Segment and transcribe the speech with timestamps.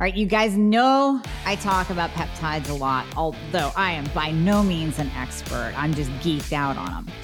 [0.00, 4.30] All right, you guys know I talk about peptides a lot, although I am by
[4.30, 5.74] no means an expert.
[5.76, 7.14] I'm just geeked out on them.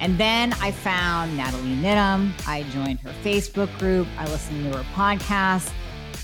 [0.00, 2.32] And then I found Natalie Niddam.
[2.48, 4.08] I joined her Facebook group.
[4.16, 5.70] I listened to her podcast.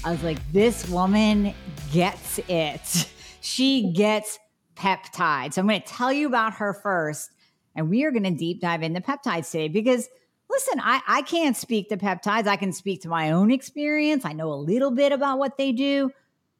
[0.03, 1.55] I was like, this woman
[1.93, 3.13] gets it.
[3.43, 4.39] She gets
[4.77, 5.55] peptides.
[5.55, 7.31] So I'm going to tell you about her first.
[7.75, 10.09] And we are going to deep dive into peptides today because
[10.51, 12.47] listen, I, I can't speak to peptides.
[12.47, 14.25] I can speak to my own experience.
[14.25, 16.11] I know a little bit about what they do,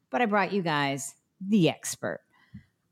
[0.09, 2.21] but I brought you guys the expert.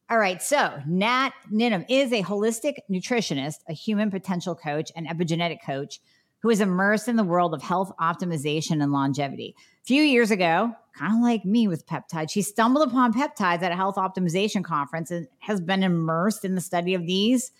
[0.09, 5.63] All right, so Nat Niddam is a holistic nutritionist, a human potential coach, and epigenetic
[5.63, 5.99] coach
[6.41, 9.55] who is immersed in the world of health optimization and longevity.
[9.57, 13.71] A few years ago, kind of like me with peptides, she stumbled upon peptides at
[13.71, 17.51] a health optimization conference and has been immersed in the study of these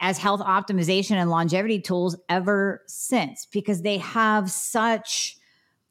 [0.00, 5.38] as health optimization and longevity tools ever since because they have such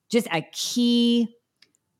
[0.09, 1.35] just a key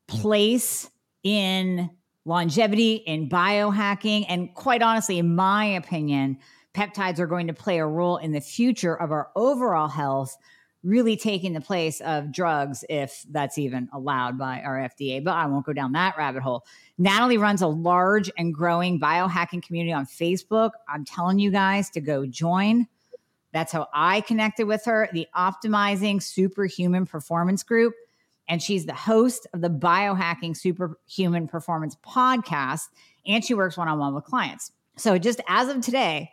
[0.06, 0.88] place
[1.22, 1.90] in
[2.24, 4.26] longevity, in biohacking.
[4.28, 6.38] And quite honestly, in my opinion,
[6.74, 10.36] peptides are going to play a role in the future of our overall health,
[10.82, 15.22] really taking the place of drugs if that's even allowed by our FDA.
[15.22, 16.64] But I won't go down that rabbit hole.
[16.98, 20.70] Natalie runs a large and growing biohacking community on Facebook.
[20.88, 22.86] I'm telling you guys to go join.
[23.52, 27.94] That's how I connected with her, the Optimizing Superhuman Performance Group.
[28.48, 32.82] And she's the host of the Biohacking Superhuman Performance podcast.
[33.26, 34.72] And she works one on one with clients.
[34.96, 36.30] So, just as of today,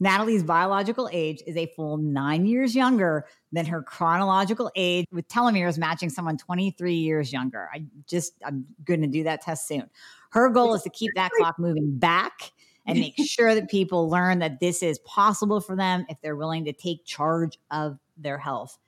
[0.00, 5.78] Natalie's biological age is a full nine years younger than her chronological age, with telomeres
[5.78, 7.68] matching someone 23 years younger.
[7.72, 9.90] I just, I'm going to do that test soon.
[10.30, 12.52] Her goal is to keep that clock moving back
[12.86, 16.64] and make sure that people learn that this is possible for them if they're willing
[16.66, 18.78] to take charge of their health.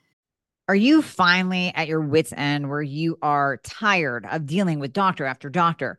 [0.68, 5.24] Are you finally at your wits' end where you are tired of dealing with doctor
[5.24, 5.98] after doctor?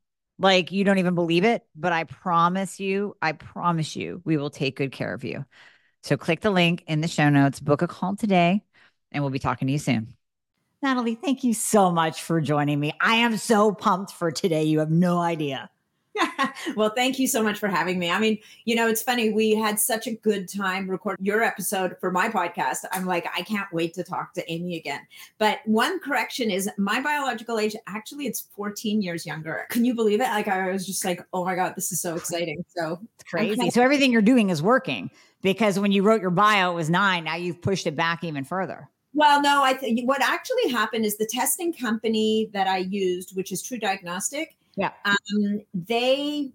[0.41, 4.49] like you don't even believe it, but I promise you, I promise you, we will
[4.49, 5.45] take good care of you.
[6.03, 8.63] So click the link in the show notes, book a call today,
[9.11, 10.15] and we'll be talking to you soon.
[10.81, 12.91] Natalie, thank you so much for joining me.
[12.99, 14.63] I am so pumped for today.
[14.63, 15.69] You have no idea.
[16.75, 18.09] well, thank you so much for having me.
[18.09, 19.31] I mean, you know, it's funny.
[19.31, 22.79] We had such a good time recording your episode for my podcast.
[22.91, 25.01] I'm like, I can't wait to talk to Amy again.
[25.37, 29.65] But one correction is my biological age, actually, it's 14 years younger.
[29.69, 30.25] Can you believe it?
[30.25, 32.63] Like, I was just like, oh my God, this is so exciting.
[32.75, 33.69] So it's crazy.
[33.69, 35.09] So everything you're doing is working
[35.41, 37.23] because when you wrote your bio, it was nine.
[37.23, 38.89] Now you've pushed it back even further.
[39.13, 43.51] Well, no, I think what actually happened is the testing company that I used, which
[43.51, 44.91] is TruDiagnostic, yeah.
[45.05, 46.51] Um, they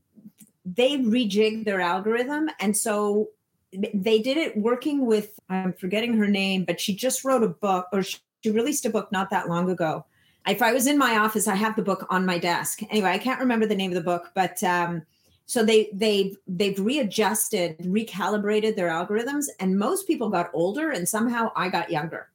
[0.64, 3.28] they rejigged their algorithm, and so
[3.72, 7.86] they did it working with I'm forgetting her name, but she just wrote a book
[7.92, 10.04] or she released a book not that long ago.
[10.46, 12.80] If I was in my office, I have the book on my desk.
[12.90, 15.02] Anyway, I can't remember the name of the book, but um,
[15.46, 21.50] so they they they've readjusted, recalibrated their algorithms, and most people got older, and somehow
[21.56, 22.28] I got younger.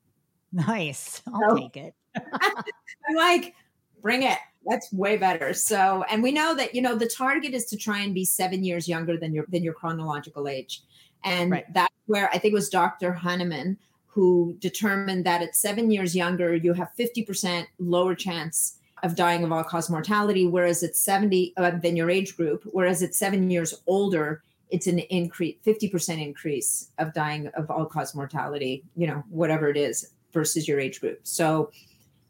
[0.52, 1.96] Nice, I'll so, take it.
[2.16, 3.56] I'm like,
[4.02, 5.54] bring it that's way better.
[5.54, 8.64] So and we know that you know the target is to try and be seven
[8.64, 10.82] years younger than your than your chronological age.
[11.24, 11.74] And right.
[11.74, 16.54] that's where i think it was dr Hahnemann who determined that at seven years younger
[16.54, 21.72] you have 50% lower chance of dying of all cause mortality whereas at 70 uh,
[21.82, 27.14] than your age group whereas at seven years older it's an increase 50% increase of
[27.14, 31.20] dying of all cause mortality you know whatever it is versus your age group.
[31.24, 31.72] So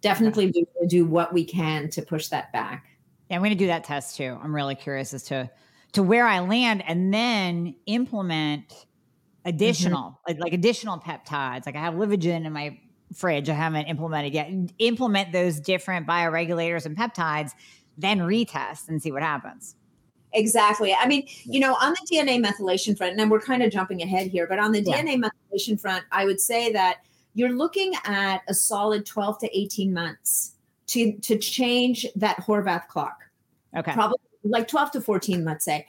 [0.01, 2.85] definitely we do what we can to push that back.
[3.29, 4.37] Yeah, I'm going to do that test too.
[4.41, 5.49] I'm really curious as to
[5.93, 8.85] to where I land and then implement
[9.45, 10.31] additional mm-hmm.
[10.31, 11.65] like, like additional peptides.
[11.65, 12.79] Like I have Livagen in my
[13.13, 13.49] fridge.
[13.49, 14.49] I haven't implemented yet.
[14.79, 17.51] Implement those different bioregulators and peptides,
[17.97, 19.75] then retest and see what happens.
[20.33, 20.93] Exactly.
[20.93, 24.27] I mean, you know, on the DNA methylation front, and we're kind of jumping ahead
[24.27, 25.01] here, but on the yeah.
[25.01, 26.99] DNA methylation front, I would say that
[27.33, 30.53] you're looking at a solid 12 to 18 months
[30.87, 33.17] to, to change that Horvath clock.
[33.75, 33.93] Okay.
[33.93, 35.87] Probably like 12 to 14, let's say.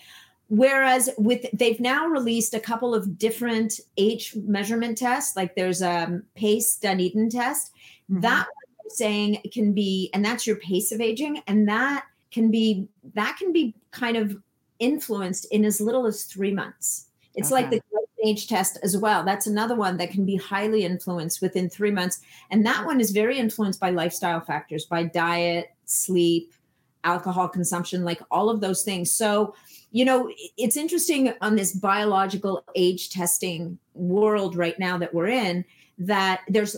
[0.48, 6.04] Whereas with they've now released a couple of different age measurement tests, like there's a
[6.04, 7.72] um, pace Dunedin test.
[8.10, 8.20] Mm-hmm.
[8.20, 8.46] That
[8.88, 13.52] saying can be, and that's your pace of aging, and that can be that can
[13.52, 14.36] be kind of
[14.78, 17.06] influenced in as little as three months.
[17.34, 17.62] It's okay.
[17.62, 17.80] like the
[18.22, 19.24] age test as well.
[19.24, 22.20] That's another one that can be highly influenced within three months.
[22.50, 26.52] And that one is very influenced by lifestyle factors, by diet, sleep,
[27.04, 29.14] alcohol consumption, like all of those things.
[29.14, 29.54] So,
[29.90, 35.64] you know, it's interesting on this biological age testing world right now that we're in
[35.98, 36.76] that there's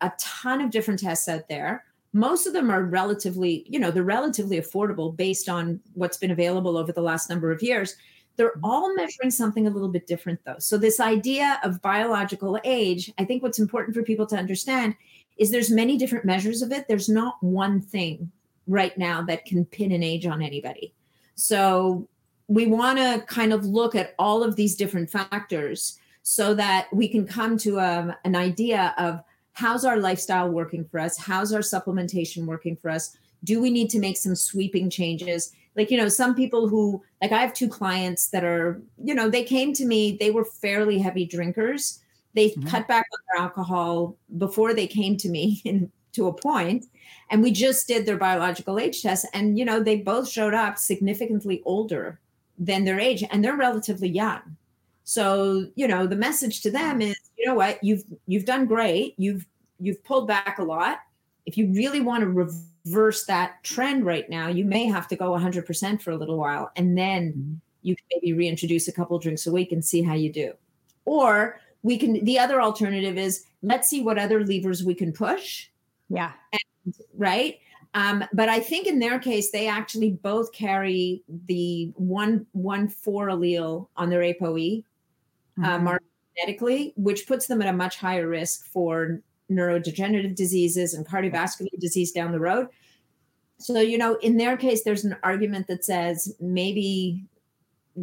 [0.00, 1.84] a ton of different tests out there.
[2.12, 6.78] Most of them are relatively, you know, they're relatively affordable based on what's been available
[6.78, 7.96] over the last number of years.
[8.36, 8.64] They're mm-hmm.
[8.64, 10.58] all measuring something a little bit different, though.
[10.58, 14.96] So, this idea of biological age, I think what's important for people to understand
[15.36, 16.88] is there's many different measures of it.
[16.88, 18.30] There's not one thing
[18.66, 20.94] right now that can pin an age on anybody.
[21.34, 22.08] So,
[22.48, 27.08] we want to kind of look at all of these different factors so that we
[27.08, 29.20] can come to a, um, an idea of
[29.52, 31.16] how's our lifestyle working for us?
[31.16, 33.16] How's our supplementation working for us?
[33.44, 35.52] Do we need to make some sweeping changes?
[35.76, 39.28] Like you know some people who like i have two clients that are you know
[39.28, 42.00] they came to me they were fairly heavy drinkers.
[42.34, 42.68] They mm-hmm.
[42.68, 46.86] cut back on their alcohol before they came to me in, to a point
[47.30, 50.78] and we just did their biological age test and you know they both showed up
[50.78, 52.18] significantly older
[52.58, 54.56] than their age and they're relatively young.
[55.04, 57.82] So you know the message to them is you know what?
[57.82, 59.14] You've you've done great.
[59.18, 59.46] You've
[59.78, 61.00] you've pulled back a lot.
[61.44, 62.64] If you really want to reverse
[63.26, 66.70] that trend right now, you may have to go 100% for a little while.
[66.76, 67.54] And then mm-hmm.
[67.82, 70.52] you can maybe reintroduce a couple drinks a week and see how you do.
[71.04, 75.68] Or we can, the other alternative is let's see what other levers we can push.
[76.08, 76.32] Yeah.
[76.52, 77.58] And, right.
[77.94, 83.28] Um, but I think in their case, they actually both carry the one one four
[83.28, 84.84] allele on their ApoE
[85.58, 85.88] uh, mm-hmm.
[85.88, 85.98] uh,
[86.36, 92.12] genetically, which puts them at a much higher risk for neurodegenerative diseases and cardiovascular disease
[92.12, 92.68] down the road.
[93.58, 97.24] So, you know, in their case, there's an argument that says maybe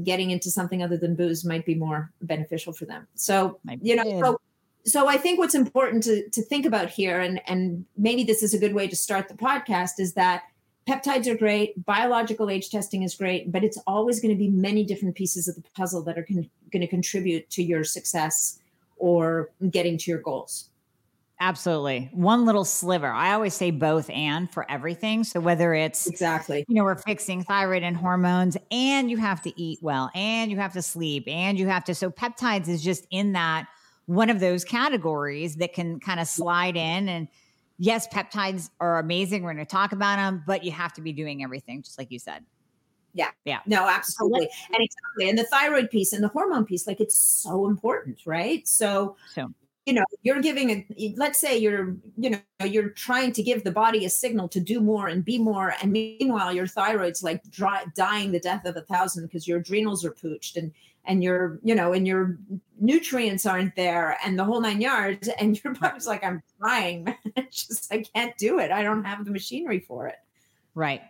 [0.03, 3.07] getting into something other than booze might be more beneficial for them.
[3.13, 4.41] So, you know, so,
[4.85, 8.53] so I think what's important to, to think about here, and, and maybe this is
[8.53, 10.43] a good way to start the podcast, is that
[10.87, 14.83] peptides are great, biological age testing is great, but it's always going to be many
[14.83, 18.59] different pieces of the puzzle that are con- going to contribute to your success
[18.97, 20.69] or getting to your goals.
[21.43, 22.09] Absolutely.
[22.13, 23.07] One little sliver.
[23.07, 25.25] I always say both and for everything.
[25.25, 29.61] So whether it's exactly, you know, we're fixing thyroid and hormones and you have to
[29.61, 31.95] eat well and you have to sleep and you have to.
[31.95, 33.67] So peptides is just in that
[34.05, 37.09] one of those categories that can kind of slide in.
[37.09, 37.27] And
[37.77, 39.43] yes, peptides are amazing.
[39.43, 42.09] We're going to talk about them, but you have to be doing everything, just like
[42.09, 42.45] you said.
[43.13, 43.31] Yeah.
[43.43, 43.59] Yeah.
[43.65, 44.47] No, absolutely.
[44.73, 45.27] and exactly.
[45.27, 48.65] And the thyroid piece and the hormone piece, like it's so important, right?
[48.65, 49.51] So, so
[49.85, 53.71] you know you're giving a let's say you're you know you're trying to give the
[53.71, 57.83] body a signal to do more and be more and meanwhile your thyroid's like dry,
[57.95, 60.71] dying the death of a thousand because your adrenals are pooched and
[61.05, 62.37] and your you know and your
[62.79, 67.67] nutrients aren't there and the whole nine yards and your body's like i'm trying it's
[67.67, 68.71] just i can't do it.
[68.71, 70.15] I don't have the machinery for it.
[70.75, 71.01] Right.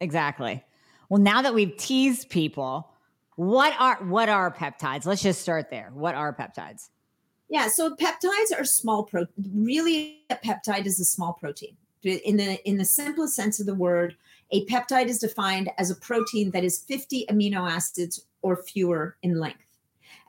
[0.00, 0.62] Exactly.
[1.08, 2.90] Well now that we've teased people
[3.36, 5.06] what are what are peptides?
[5.06, 5.90] Let's just start there.
[5.94, 6.88] What are peptides
[7.48, 9.26] yeah, so peptides are small pro.
[9.54, 11.76] Really, a peptide is a small protein.
[12.02, 14.16] In the in the simplest sense of the word,
[14.50, 19.40] a peptide is defined as a protein that is 50 amino acids or fewer in
[19.40, 19.64] length.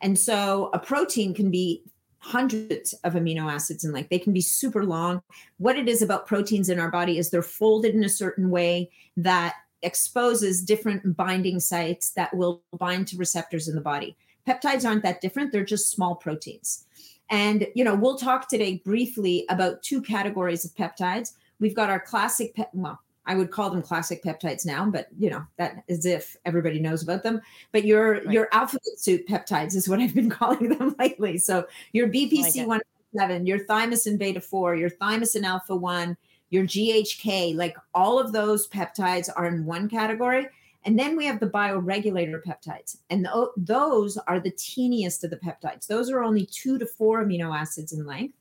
[0.01, 1.83] And so, a protein can be
[2.19, 4.09] hundreds of amino acids in length.
[4.09, 5.21] They can be super long.
[5.57, 8.91] What it is about proteins in our body is they're folded in a certain way
[9.17, 14.17] that exposes different binding sites that will bind to receptors in the body.
[14.47, 16.85] Peptides aren't that different, they're just small proteins.
[17.29, 21.33] And, you know, we'll talk today briefly about two categories of peptides.
[21.59, 25.29] We've got our classic, pe- well, I would call them classic peptides now, but you
[25.29, 27.41] know that as if everybody knows about them.
[27.71, 28.31] But your right.
[28.31, 31.37] your alphabet soup peptides is what I've been calling them lately.
[31.37, 36.17] So your BPC one oh seven, your thymosin beta four, your thymus thymosin alpha one,
[36.49, 40.47] your GHK, like all of those peptides are in one category.
[40.89, 45.37] And then we have the bioregulator peptides, and th- those are the teeniest of the
[45.37, 45.85] peptides.
[45.85, 48.33] Those are only two to four amino acids in length.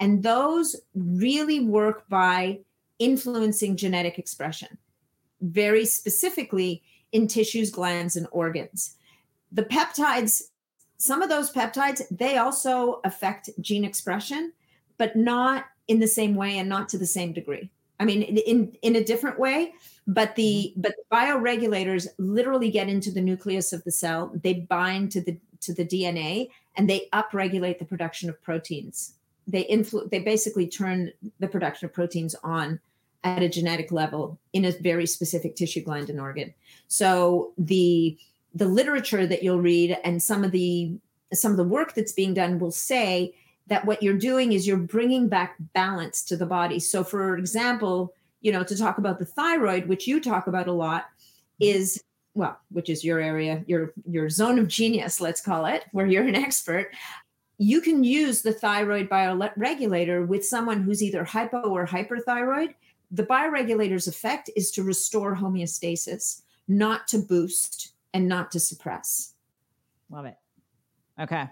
[0.00, 2.58] And those really work by
[2.98, 4.78] influencing genetic expression,
[5.40, 8.96] very specifically in tissues, glands, and organs.
[9.52, 10.42] The peptides,
[10.98, 14.52] some of those peptides, they also affect gene expression,
[14.98, 17.70] but not in the same way and not to the same degree.
[17.98, 19.72] I mean, in in a different way,
[20.06, 20.80] but the mm-hmm.
[20.80, 24.32] but the bioregulators literally get into the nucleus of the cell.
[24.34, 29.14] They bind to the to the DNA and they upregulate the production of proteins.
[29.46, 32.80] They influ- they basically turn the production of proteins on
[33.24, 36.54] at a genetic level in a very specific tissue gland and organ.
[36.88, 38.16] So the
[38.54, 40.98] the literature that you'll read and some of the
[41.32, 43.34] some of the work that's being done will say
[43.68, 46.78] that what you're doing is you're bringing back balance to the body.
[46.78, 50.72] So for example, you know, to talk about the thyroid, which you talk about a
[50.72, 51.06] lot,
[51.58, 52.02] is
[52.34, 56.26] well, which is your area, your your zone of genius, let's call it, where you're
[56.26, 56.92] an expert.
[57.58, 62.74] You can use the thyroid bioregulator with someone who's either hypo or hyperthyroid.
[63.10, 69.32] The bioregulator's effect is to restore homeostasis, not to boost and not to suppress.
[70.10, 70.36] Love it.
[71.18, 71.48] Okay.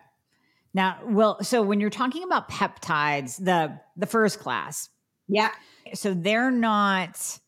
[0.75, 4.91] Now, well, so when you're talking about peptides, the the first class,
[5.29, 5.51] yeah.
[5.95, 7.39] So they're not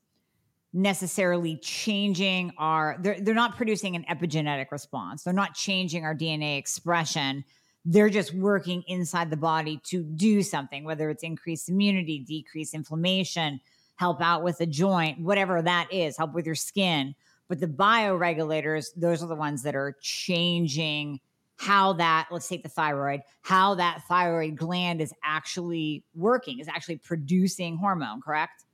[0.73, 5.25] necessarily changing our they're they're not producing an epigenetic response.
[5.25, 7.45] They're not changing our DNA expression.
[7.85, 13.61] They're just working inside the body to do something, whether it's increase immunity, decrease inflammation,
[13.97, 17.15] help out with a joint, whatever that is, help with your skin.
[17.49, 21.21] But the bioregulators, those are the ones that are changing
[21.57, 26.97] how that let's take the thyroid how that thyroid gland is actually working is actually
[26.99, 28.65] producing hormone correct?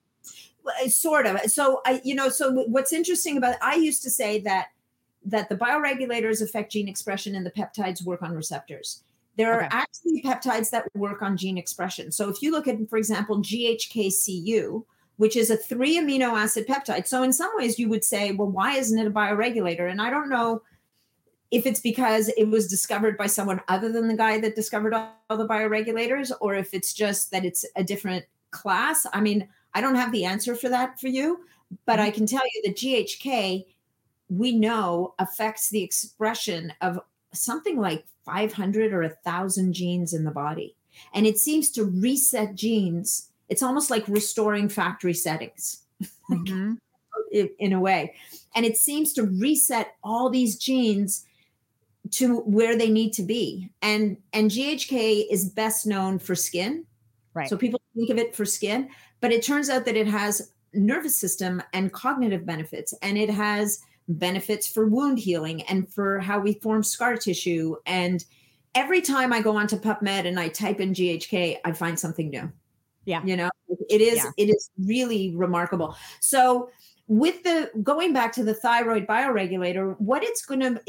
[0.89, 1.41] Sort of.
[1.51, 4.69] So i you know so what's interesting about i used to say that
[5.25, 9.05] that the bioregulators affect gene expression and the peptides work on receptors.
[9.37, 12.11] There are actually peptides that work on gene expression.
[12.13, 14.85] So if you look at for example ghkcu
[15.17, 18.49] which is a three amino acid peptide so in some ways you would say well
[18.49, 19.91] why isn't it a bioregulator?
[19.91, 20.63] And i don't know
[21.53, 25.13] if it's because it was discovered by someone other than the guy that discovered all,
[25.29, 29.07] all the bioregulators, or if it's just that it's a different class.
[29.13, 31.41] I mean, I don't have the answer for that for you,
[31.85, 32.17] but I mm-hmm.
[32.17, 33.67] can tell you that GHK,
[34.31, 36.99] we know, affects the expression of
[37.35, 40.75] something like 500 or 1,000 genes in the body.
[41.13, 43.31] And it seems to reset genes.
[43.51, 45.83] It's almost like restoring factory settings
[46.31, 46.75] mm-hmm.
[47.59, 48.15] in a way.
[48.55, 51.27] And it seems to reset all these genes
[52.13, 53.71] to where they need to be.
[53.83, 56.87] And and GHK is best known for skin.
[57.35, 57.49] Right.
[57.49, 58.91] So people think of it for skin,
[59.21, 63.81] but it turns out that it has nervous system and cognitive benefits and it has
[64.09, 68.25] benefits for wound healing and for how we form scar tissue and
[68.75, 72.51] every time I go onto PubMed and I type in GHK, I find something new.
[73.05, 73.23] Yeah.
[73.25, 73.51] You know,
[73.89, 74.31] it is yeah.
[74.37, 75.97] it is really remarkable.
[76.21, 76.71] So
[77.09, 80.81] with the going back to the thyroid bioregulator, what it's going to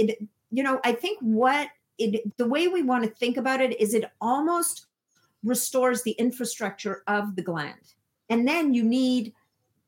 [0.54, 1.68] you know, I think what
[1.98, 4.86] it, the way we want to think about it is it almost
[5.44, 7.94] restores the infrastructure of the gland.
[8.30, 9.34] And then you need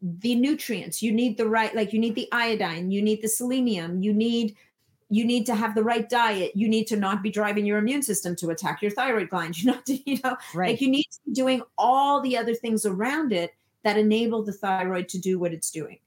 [0.02, 4.02] the nutrients, you need the right, like you need the iodine, you need the selenium,
[4.02, 4.56] you need
[5.08, 6.52] you need to have the right diet.
[6.56, 9.56] You need to not be driving your immune system to attack your thyroid gland.
[9.60, 10.72] You not to, you know, right.
[10.72, 13.54] like you need to be doing all the other things around it
[13.84, 16.00] that enable the thyroid to do what it's doing.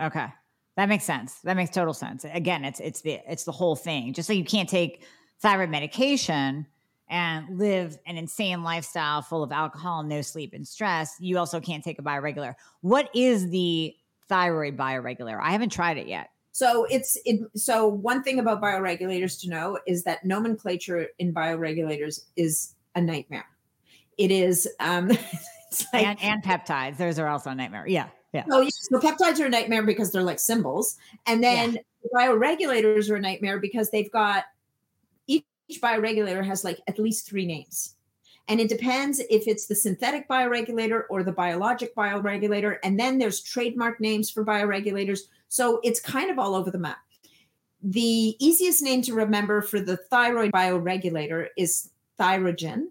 [0.00, 0.28] Okay.
[0.76, 1.40] That makes sense.
[1.40, 2.24] That makes total sense.
[2.30, 4.12] Again, it's it's the it's the whole thing.
[4.12, 5.04] Just like you can't take
[5.40, 6.66] thyroid medication
[7.08, 11.84] and live an insane lifestyle full of alcohol, no sleep, and stress, you also can't
[11.84, 12.54] take a bioregular.
[12.80, 13.94] What is the
[14.28, 15.40] thyroid bioregulator?
[15.40, 16.30] I haven't tried it yet.
[16.52, 22.20] So it's it, so one thing about bioregulators to know is that nomenclature in bioregulators
[22.34, 23.46] is a nightmare.
[24.18, 25.08] It is um,
[25.92, 27.86] like, and, and peptides; those are also a nightmare.
[27.86, 28.08] Yeah.
[28.36, 28.44] Yeah.
[28.50, 30.96] So, so peptides are a nightmare because they're like symbols.
[31.26, 31.80] And then yeah.
[32.14, 34.44] bioregulators are a nightmare because they've got
[35.26, 37.96] each bioregulator has like at least three names.
[38.48, 42.76] And it depends if it's the synthetic bioregulator or the biologic bioregulator.
[42.84, 45.20] And then there's trademark names for bioregulators.
[45.48, 46.98] So it's kind of all over the map.
[47.82, 51.90] The easiest name to remember for the thyroid bioregulator is
[52.20, 52.88] thyrogen.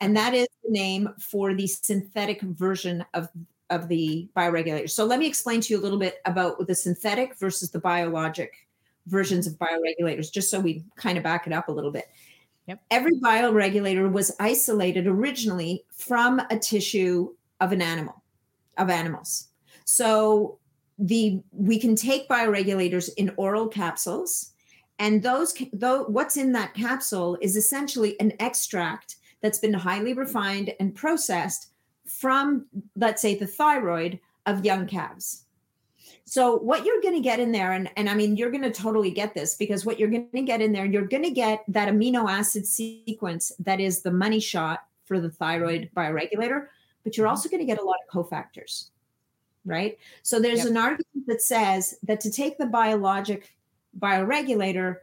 [0.00, 3.28] And that is the name for the synthetic version of
[3.70, 4.90] of the bioregulators.
[4.90, 8.52] So let me explain to you a little bit about the synthetic versus the biologic
[9.06, 12.08] versions of bioregulators, just so we kind of back it up a little bit.
[12.66, 12.82] Yep.
[12.90, 18.22] Every bioregulator was isolated originally from a tissue of an animal,
[18.76, 19.48] of animals.
[19.84, 20.58] So
[20.98, 24.52] the we can take bioregulators in oral capsules,
[24.98, 30.74] and those though what's in that capsule is essentially an extract that's been highly refined
[30.80, 31.68] and processed
[32.08, 35.44] from, let's say, the thyroid of young calves.
[36.24, 38.70] So, what you're going to get in there, and, and I mean, you're going to
[38.70, 41.64] totally get this because what you're going to get in there, you're going to get
[41.68, 46.66] that amino acid sequence that is the money shot for the thyroid bioregulator,
[47.02, 47.30] but you're mm-hmm.
[47.30, 48.90] also going to get a lot of cofactors,
[49.64, 49.98] right?
[50.22, 50.68] So there's yep.
[50.68, 53.54] an argument that says that to take the biologic
[53.98, 54.98] bioregulator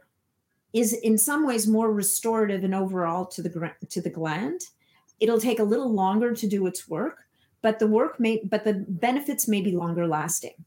[0.72, 4.60] is in some ways more restorative and overall to the to the gland.
[5.20, 7.24] It'll take a little longer to do its work,
[7.62, 10.64] but the work may but the benefits may be longer lasting.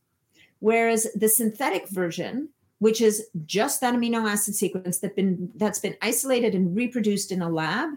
[0.60, 5.96] Whereas the synthetic version, which is just that amino acid sequence that been that's been
[6.02, 7.90] isolated and reproduced in a lab,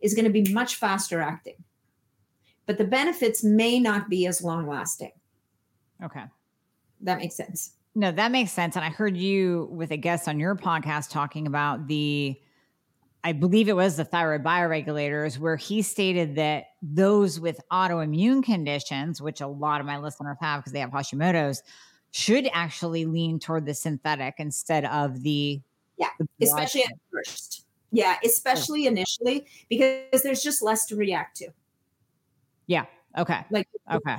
[0.00, 1.56] is going to be much faster acting.
[2.66, 5.12] But the benefits may not be as long lasting.
[6.04, 6.24] Okay.
[7.00, 7.72] That makes sense.
[7.94, 8.76] No, that makes sense.
[8.76, 12.40] And I heard you with a guest on your podcast talking about the,
[13.22, 19.20] I believe it was the thyroid bioregulators, where he stated that those with autoimmune conditions,
[19.20, 21.62] which a lot of my listeners have because they have Hashimoto's,
[22.12, 25.60] should actually lean toward the synthetic instead of the
[25.98, 27.66] yeah, the especially at first.
[27.92, 28.90] Yeah, especially oh.
[28.90, 31.48] initially because there's just less to react to.
[32.66, 32.86] Yeah.
[33.18, 33.44] Okay.
[33.50, 34.16] Like okay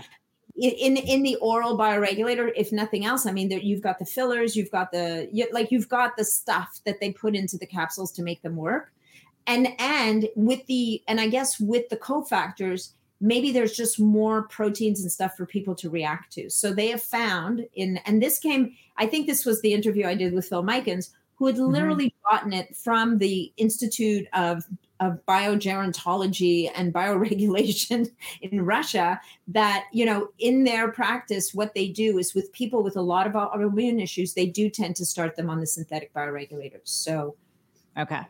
[0.55, 4.55] in in the oral bioregulator if nothing else i mean there, you've got the fillers
[4.55, 8.11] you've got the you, like you've got the stuff that they put into the capsules
[8.11, 8.91] to make them work
[9.47, 15.01] and and with the and i guess with the cofactors maybe there's just more proteins
[15.01, 18.75] and stuff for people to react to so they have found in and this came
[18.97, 21.71] i think this was the interview i did with phil Micans who had mm-hmm.
[21.71, 22.35] literally mm-hmm.
[22.35, 24.63] gotten it from the institute of
[25.01, 28.09] of biogerontology and bioregulation
[28.41, 32.95] in Russia that, you know, in their practice, what they do is with people with
[32.95, 36.81] a lot of autoimmune issues, they do tend to start them on the synthetic bioregulators.
[36.85, 37.35] So,
[37.97, 38.21] okay.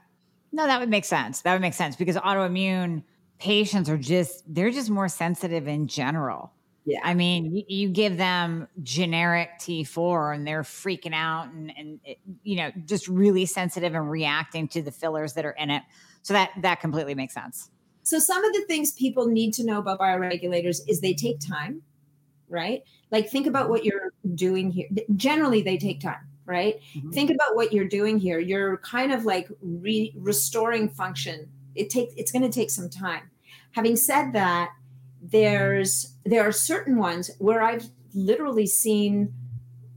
[0.54, 1.42] No, that would make sense.
[1.42, 3.04] That would make sense because autoimmune
[3.38, 6.54] patients are just, they're just more sensitive in general.
[6.86, 7.00] Yeah.
[7.04, 12.18] I mean, you, you, give them generic T4 and they're freaking out and, and it,
[12.44, 15.84] you know, just really sensitive and reacting to the fillers that are in it.
[16.24, 17.70] So that that completely makes sense.
[18.04, 21.84] So some of the things people need to know about bioregulators is they take time,
[22.50, 22.84] right?
[23.12, 24.88] Like think about what you're doing here.
[25.16, 26.80] Generally, they take time, right?
[26.96, 27.12] Mm-hmm.
[27.12, 28.40] Think about what you're doing here.
[28.40, 31.50] You're kind of like re- restoring function.
[31.76, 33.30] It takes it's going to take some time.
[33.74, 34.72] Having said that,
[35.22, 39.34] there's there are certain ones where I've literally seen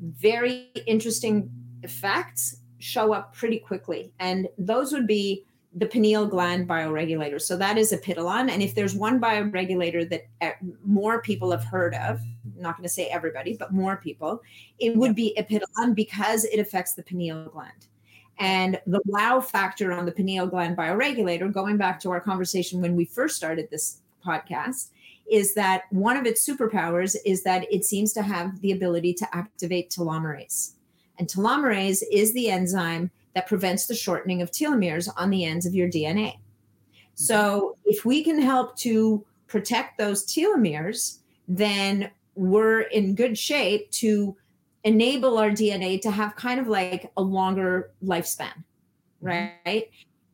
[0.00, 1.50] very interesting
[1.82, 7.40] effects show up pretty quickly, and those would be the pineal gland bioregulator.
[7.40, 8.48] So that is Epitalon.
[8.48, 10.50] And if there's one bioregulator that uh,
[10.84, 14.40] more people have heard of, I'm not going to say everybody, but more people,
[14.78, 17.88] it would be Epitalon because it affects the pineal gland.
[18.38, 22.94] And the wow factor on the pineal gland bioregulator, going back to our conversation when
[22.94, 24.90] we first started this podcast,
[25.30, 29.36] is that one of its superpowers is that it seems to have the ability to
[29.36, 30.72] activate telomerase.
[31.18, 35.74] And telomerase is the enzyme that prevents the shortening of telomeres on the ends of
[35.74, 36.38] your DNA.
[37.14, 37.90] So, mm-hmm.
[37.90, 44.36] if we can help to protect those telomeres, then we're in good shape to
[44.82, 48.52] enable our DNA to have kind of like a longer lifespan,
[49.22, 49.28] mm-hmm.
[49.66, 49.90] right?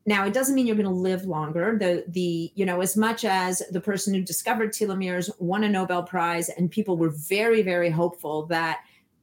[0.07, 1.77] Now, it doesn't mean you're going to live longer.
[1.79, 6.03] The the you know as much as the person who discovered telomeres won a Nobel
[6.03, 8.81] Prize, and people were very very hopeful that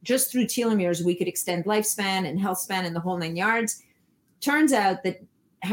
[0.08, 3.82] just through telomeres, we could extend lifespan and health span and the whole nine yards.
[4.40, 5.20] Turns out that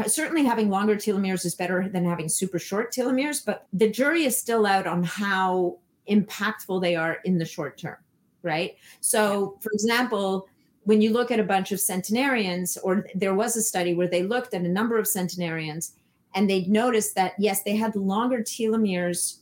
[0.08, 4.36] certainly having longer telomeres is better than having super short telomeres, but the jury is
[4.36, 7.96] still out on how impactful they are in the short term,
[8.42, 8.76] right?
[9.00, 10.48] So, for example,
[10.84, 14.22] when you look at a bunch of centenarians, or there was a study where they
[14.22, 15.94] looked at a number of centenarians
[16.34, 19.38] and they noticed that yes, they had longer telomeres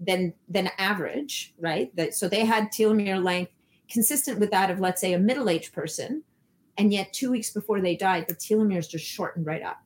[0.00, 1.94] than than average, right?
[1.94, 3.52] That so they had telomere length
[3.92, 6.22] consistent with that of, let's say, a middle aged person.
[6.78, 9.82] And yet, two weeks before they died, the telomeres just shortened right up.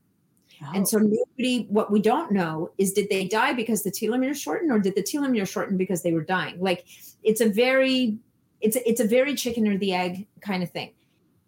[0.62, 0.70] Oh.
[0.74, 1.02] And so, oh.
[1.02, 4.94] nobody, what we don't know is did they die because the telomeres shortened or did
[4.94, 6.60] the telomeres shorten because they were dying?
[6.60, 6.86] Like,
[7.24, 8.18] it's a very,
[8.60, 10.92] it's a, it's a very chicken or the egg kind of thing.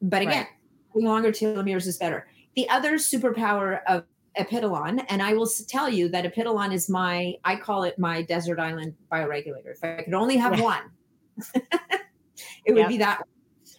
[0.02, 0.46] But again,
[0.94, 1.04] right.
[1.04, 2.26] longer telomeres is better.
[2.56, 4.04] The other superpower of
[4.38, 8.58] Epitalon, and I will tell you that Epitalon is my, I call it my desert
[8.58, 9.72] island bioregulator.
[9.72, 10.82] If I could only have one,
[12.64, 12.88] it would yep.
[12.88, 13.22] be that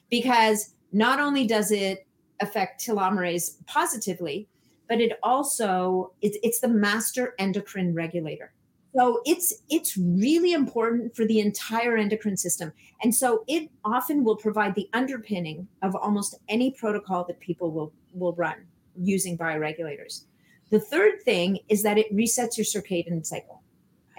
[0.10, 2.06] because not only does it
[2.42, 4.48] affect telomerase positively,
[4.88, 8.52] but it also it's, it's the master endocrine regulator.
[8.96, 12.74] So it's it's really important for the entire endocrine system.
[13.04, 17.94] And so it often will provide the underpinning of almost any protocol that people will
[18.14, 20.24] will run using bioregulators.
[20.72, 23.59] The third thing is that it resets your circadian cycle.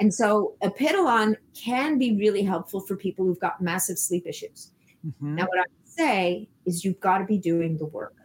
[0.00, 4.72] And so Epitalon can be really helpful for people who've got massive sleep issues.
[5.06, 5.36] Mm-hmm.
[5.36, 8.16] Now, what I would say is you've got to be doing the work,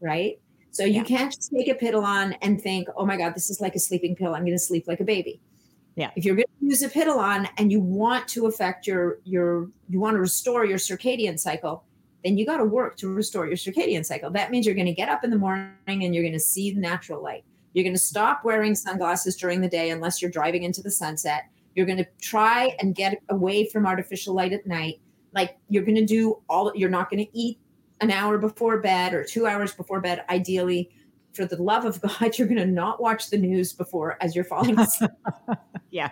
[0.00, 0.40] right?
[0.70, 3.74] So you can't just take a Epitalon and think, oh my God, this is like
[3.74, 4.34] a sleeping pill.
[4.34, 5.40] I'm going to sleep like a baby.
[5.96, 6.10] Yeah.
[6.14, 9.98] If you're going to use a Epitalon and you want to affect your your you
[9.98, 11.84] want to restore your circadian cycle,
[12.22, 14.30] then you got to work to restore your circadian cycle.
[14.30, 16.70] That means you're going to get up in the morning and you're going to see
[16.70, 17.44] the natural light.
[17.78, 21.44] You're going to stop wearing sunglasses during the day unless you're driving into the sunset.
[21.76, 25.00] You're going to try and get away from artificial light at night.
[25.32, 27.60] Like you're going to do all you're not going to eat
[28.00, 30.90] an hour before bed or 2 hours before bed ideally
[31.34, 34.44] for the love of God, you're going to not watch the news before as you're
[34.44, 35.12] falling asleep.
[35.92, 36.10] yeah.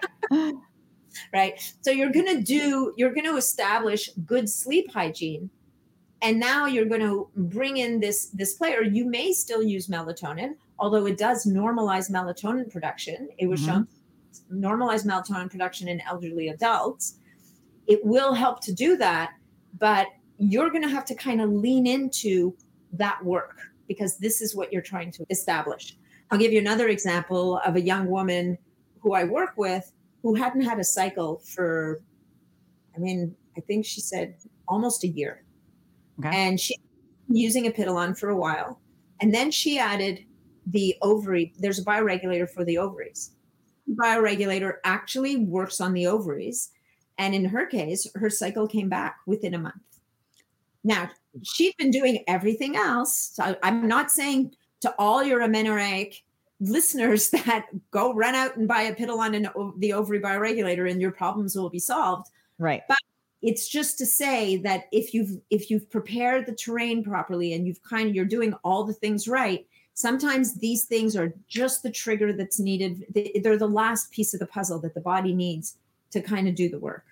[1.32, 1.74] right.
[1.80, 5.50] So you're going to do, you're going to establish good sleep hygiene.
[6.22, 8.82] And now you're going to bring in this, this player.
[8.82, 13.28] You may still use melatonin, although it does normalize melatonin production.
[13.38, 13.70] It was mm-hmm.
[13.70, 13.88] shown
[14.52, 17.18] normalize melatonin production in elderly adults.
[17.86, 19.32] It will help to do that,
[19.78, 20.08] but
[20.38, 22.54] you're going to have to kind of lean into
[22.92, 23.58] that work
[23.88, 25.96] because this is what you're trying to establish.
[26.30, 28.58] I'll give you another example of a young woman
[29.00, 32.00] who I work with who hadn't had a cycle for,
[32.94, 34.34] I mean, I think she said
[34.66, 35.44] almost a year.
[36.18, 36.30] Okay.
[36.32, 36.74] And she
[37.28, 38.80] using Epitalon for a while.
[39.20, 40.24] And then she added
[40.66, 41.52] the ovary.
[41.58, 43.30] There's a bioregulator for the ovaries.
[43.88, 46.70] Bioregulator actually works on the ovaries.
[47.18, 49.82] And in her case, her cycle came back within a month.
[50.84, 51.10] Now,
[51.42, 53.32] she'd been doing everything else.
[53.34, 56.22] So I'm not saying to all your amenorrheic
[56.60, 59.48] listeners that go run out and buy a Epitalon and
[59.78, 62.28] the ovary bioregulator and your problems will be solved.
[62.58, 62.82] Right.
[62.88, 62.98] But
[63.42, 67.82] it's just to say that if you've if you've prepared the terrain properly and you've
[67.82, 72.32] kind of you're doing all the things right, sometimes these things are just the trigger
[72.32, 73.06] that's needed.
[73.42, 75.78] They're the last piece of the puzzle that the body needs
[76.10, 77.04] to kind of do the work.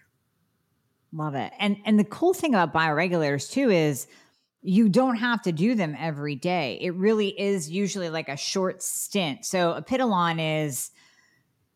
[1.12, 1.52] Love it.
[1.58, 4.06] And and the cool thing about bioregulators too is
[4.62, 6.78] you don't have to do them every day.
[6.80, 9.44] It really is usually like a short stint.
[9.44, 10.90] So Epitalon is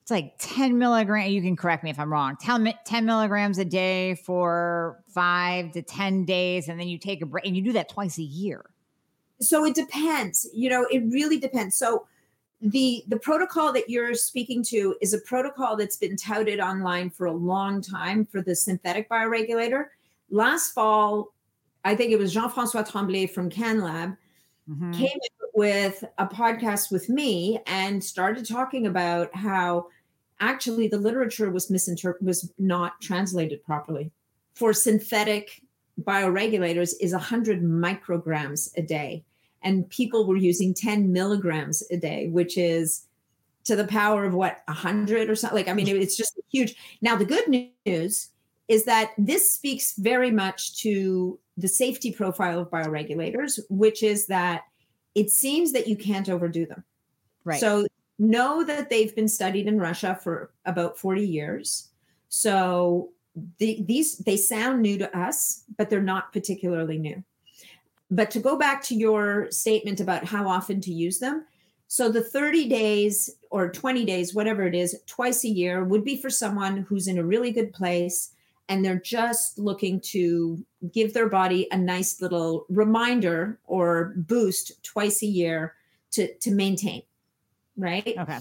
[0.02, 1.32] it's like 10 milligrams.
[1.32, 2.36] You can correct me if I'm wrong.
[2.40, 6.68] 10, 10 milligrams a day for five to 10 days.
[6.68, 8.64] And then you take a break and you do that twice a year.
[9.40, 10.48] So it depends.
[10.52, 11.76] You know, it really depends.
[11.76, 12.06] So
[12.60, 17.26] the the protocol that you're speaking to is a protocol that's been touted online for
[17.26, 19.86] a long time for the synthetic bioregulator.
[20.30, 21.32] Last fall,
[21.84, 24.16] I think it was Jean-François Tremblay from CanLab
[24.68, 24.92] mm-hmm.
[24.92, 25.18] came
[25.54, 29.86] with a podcast with me and started talking about how
[30.40, 34.10] actually the literature was misinterpreted was not translated properly.
[34.54, 35.62] For synthetic
[36.02, 39.24] bioregulators is 100 micrograms a day
[39.62, 43.06] and people were using 10 milligrams a day, which is
[43.64, 45.56] to the power of what 100 or something.
[45.56, 46.76] Like, I mean, it's just huge.
[47.02, 47.48] Now, the good
[47.84, 48.30] news
[48.68, 54.62] is that this speaks very much to the safety profile of bioregulators, which is that
[55.14, 56.84] it seems that you can't overdo them.
[57.44, 57.60] Right.
[57.60, 57.86] So
[58.18, 61.88] know that they've been studied in Russia for about 40 years.
[62.28, 63.10] So
[63.58, 67.22] the, these they sound new to us, but they're not particularly new.
[68.10, 71.44] But to go back to your statement about how often to use them,
[71.88, 76.20] so the 30 days or 20 days, whatever it is, twice a year would be
[76.20, 78.30] for someone who's in a really good place
[78.68, 85.22] and they're just looking to give their body a nice little reminder or boost twice
[85.22, 85.74] a year
[86.10, 87.02] to, to maintain,
[87.76, 88.14] right?
[88.18, 88.38] Okay.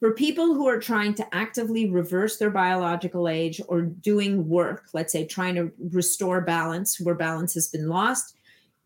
[0.00, 5.12] For people who are trying to actively reverse their biological age or doing work, let's
[5.12, 8.36] say trying to restore balance where balance has been lost,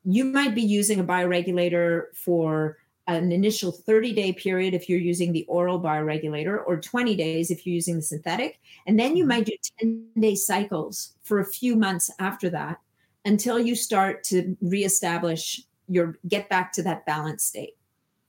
[0.04, 5.32] you might be using a bioregulator for an initial 30 day period if you're using
[5.32, 9.40] the oral bioregulator or 20 days if you're using the synthetic and then you mm-hmm.
[9.40, 12.78] might do 10 day cycles for a few months after that
[13.24, 17.74] until you start to reestablish your get back to that balance state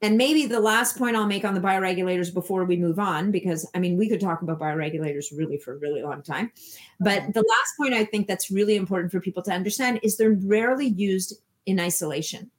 [0.04, 3.68] and maybe the last point I'll make on the bioregulators before we move on, because
[3.74, 6.52] I mean, we could talk about bioregulators really for a really long time.
[7.00, 10.38] But the last point I think that's really important for people to understand is they're
[10.44, 12.52] rarely used in isolation.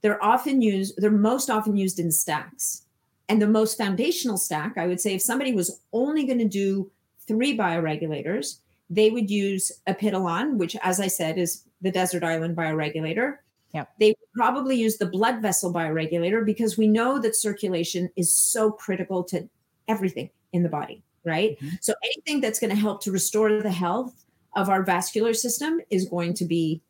[0.00, 2.82] They're often used, they're most often used in stacks.
[3.28, 6.90] And the most foundational stack, I would say, if somebody was only going to do
[7.28, 8.58] three bioregulators,
[8.90, 13.36] they would use Epitalon, which, as I said, is the desert island bioregulator.
[13.74, 13.90] Yep.
[14.00, 19.22] They probably use the blood vessel bioregulator because we know that circulation is so critical
[19.24, 19.48] to
[19.88, 21.58] everything in the body, right?
[21.60, 21.76] Mm-hmm.
[21.80, 24.24] So anything that's going to help to restore the health
[24.56, 26.80] of our vascular system is going to be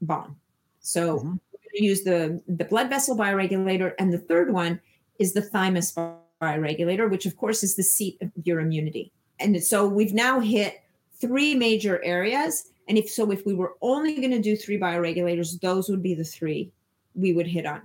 [0.00, 0.36] bomb.
[0.80, 1.28] So mm-hmm.
[1.28, 3.94] we're going to use the, the blood vessel bioregulator.
[3.98, 4.80] And the third one
[5.18, 5.92] is the thymus
[6.40, 9.12] bioregulator, which of course is the seat of your immunity.
[9.40, 10.80] And so we've now hit
[11.20, 12.70] three major areas.
[12.88, 16.14] And if so, if we were only going to do three bioregulators, those would be
[16.14, 16.70] the three
[17.14, 17.82] we would hit on.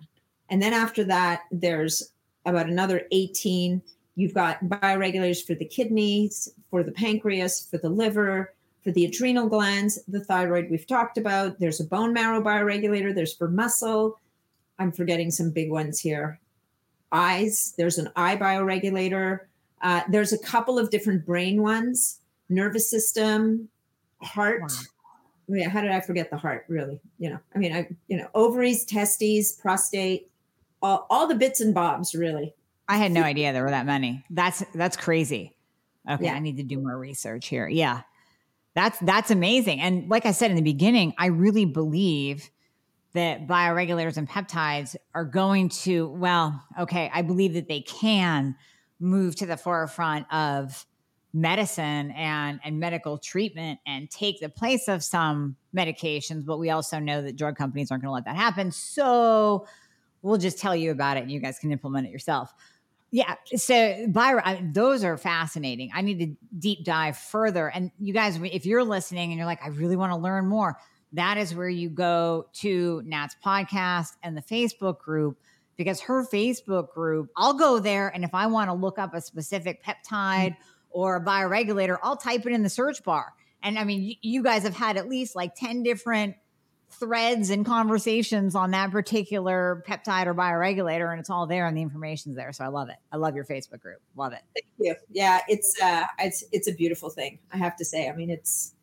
[0.50, 2.12] And then after that, there's
[2.46, 3.82] about another 18.
[4.16, 9.48] You've got bioregulators for the kidneys, for the pancreas, for the liver, for the adrenal
[9.48, 11.60] glands, the thyroid we've talked about.
[11.60, 14.20] There's a bone marrow bioregulator, there's for muscle.
[14.80, 16.40] I'm forgetting some big ones here.
[17.12, 19.42] Eyes, there's an eye bioregulator.
[19.82, 23.70] Uh, there's a couple of different brain ones, nervous system,
[24.22, 24.62] heart.
[24.62, 25.58] Wow.
[25.58, 26.66] Yeah, how did I forget the heart?
[26.68, 30.30] Really, you know, I mean, I, you know, ovaries, testes, prostate,
[30.82, 32.54] all, all the bits and bobs, really.
[32.88, 34.24] I had no idea there were that many.
[34.30, 35.56] That's that's crazy.
[36.10, 36.34] Okay, yeah.
[36.34, 37.68] I need to do more research here.
[37.68, 38.02] Yeah.
[38.76, 39.82] That's that's amazing.
[39.82, 42.50] And like I said in the beginning, I really believe
[43.14, 48.56] that bioregulators and peptides are going to well, okay, I believe that they can
[49.00, 50.86] move to the forefront of
[51.34, 57.00] medicine and and medical treatment and take the place of some medications, but we also
[57.00, 58.72] know that drug companies aren't going to let that happen.
[58.72, 59.66] So
[60.22, 62.54] we'll just tell you about it and you guys can implement it yourself.
[63.12, 63.36] Yeah.
[63.56, 65.90] So, Byron, those are fascinating.
[65.96, 67.68] I need to deep dive further.
[67.70, 70.78] And you guys, if you're listening and you're like, I really want to learn more,
[71.14, 75.40] that is where you go to Nat's podcast and the Facebook group
[75.76, 78.10] because her Facebook group, I'll go there.
[78.10, 80.58] And if I want to look up a specific peptide mm.
[80.92, 83.34] Or a bioregulator, I'll type it in the search bar.
[83.62, 86.36] And I mean, you guys have had at least like 10 different
[86.92, 91.82] threads and conversations on that particular peptide or bioregulator and it's all there and the
[91.82, 92.52] information's there.
[92.52, 92.96] So i love it.
[93.12, 94.00] I love your facebook group.
[94.16, 94.42] Love it.
[94.56, 94.96] Thank you.
[95.12, 98.10] Yeah it's uh it's it's a beautiful thing i have to say.
[98.10, 98.74] I mean it's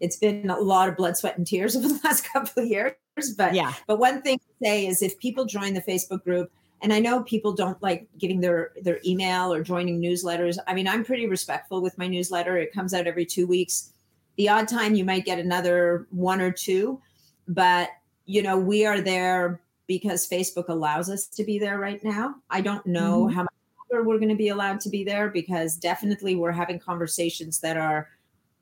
[0.00, 2.94] it's been a lot of blood sweat and tears over the last couple of years
[3.36, 3.72] but yeah.
[3.86, 6.50] but one thing to say is if people join the facebook group
[6.82, 10.86] and i know people don't like getting their their email or joining newsletters i mean
[10.86, 13.92] i'm pretty respectful with my newsletter it comes out every two weeks
[14.36, 17.00] the odd time you might get another one or two
[17.48, 17.90] but,
[18.24, 22.36] you know, we are there because Facebook allows us to be there right now.
[22.50, 23.34] I don't know mm-hmm.
[23.34, 23.52] how much
[23.90, 27.76] longer we're going to be allowed to be there because definitely we're having conversations that
[27.76, 28.08] are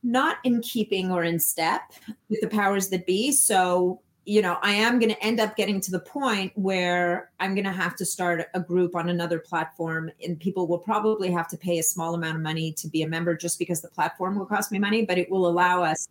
[0.02, 1.82] not in keeping or in step
[2.28, 3.32] with the powers that be.
[3.32, 7.54] So, you know, I am going to end up getting to the point where I'm
[7.54, 11.48] going to have to start a group on another platform, and people will probably have
[11.48, 14.38] to pay a small amount of money to be a member just because the platform
[14.38, 16.08] will cost me money, but it will allow us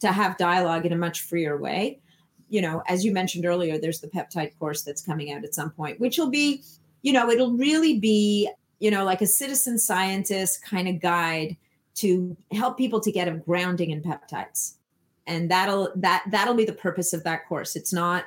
[0.00, 2.00] to have dialogue in a much freer way.
[2.48, 5.70] You know, as you mentioned earlier, there's the peptide course that's coming out at some
[5.70, 6.62] point, which will be,
[7.02, 11.56] you know, it'll really be, you know, like a citizen scientist kind of guide
[11.96, 14.75] to help people to get a grounding in peptides.
[15.26, 17.76] And that'll that that'll be the purpose of that course.
[17.76, 18.24] It's not,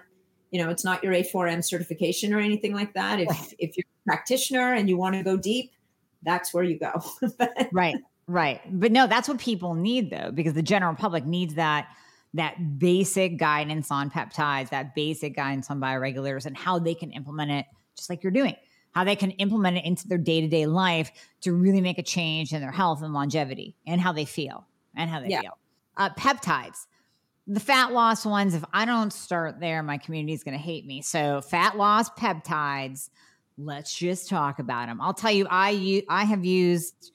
[0.52, 3.20] you know, it's not your A4M certification or anything like that.
[3.20, 5.72] If if you're a practitioner and you want to go deep,
[6.24, 7.02] that's where you go.
[7.72, 7.96] right.
[8.28, 8.62] Right.
[8.70, 11.88] But no, that's what people need though, because the general public needs that
[12.36, 17.50] that basic guidance on peptides, that basic guidance on bioregulators and how they can implement
[17.50, 17.66] it
[17.98, 18.56] just like you're doing.
[18.92, 22.62] How they can implement it into their day-to-day life to really make a change in
[22.62, 25.42] their health and longevity and how they feel and how they yeah.
[25.42, 25.58] feel.
[25.98, 26.86] Uh, peptides.
[27.52, 30.86] The fat loss ones, if I don't start there, my community is going to hate
[30.86, 31.02] me.
[31.02, 33.10] So, fat loss peptides,
[33.58, 35.02] let's just talk about them.
[35.02, 37.12] I'll tell you, I I have used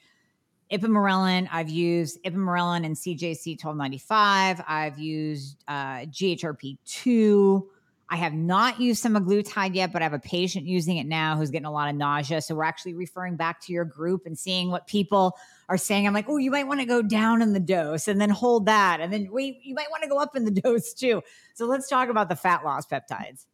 [0.73, 4.61] Ipamorelin, I've used Ipamorelin and CJC 1295.
[4.67, 7.63] I've used uh, GHRP2.
[8.11, 11.51] I have not used semaglutide yet, but I have a patient using it now who's
[11.51, 12.43] getting a lot of nausea.
[12.43, 15.37] So we're actually referring back to your group and seeing what people
[15.69, 16.07] are saying.
[16.07, 18.67] I'm like, oh, you might want to go down in the dose and then hold
[18.67, 19.01] that.
[19.01, 21.23] And then wait, you might want to go up in the dose too.
[21.55, 23.47] So let's talk about the fat loss peptides.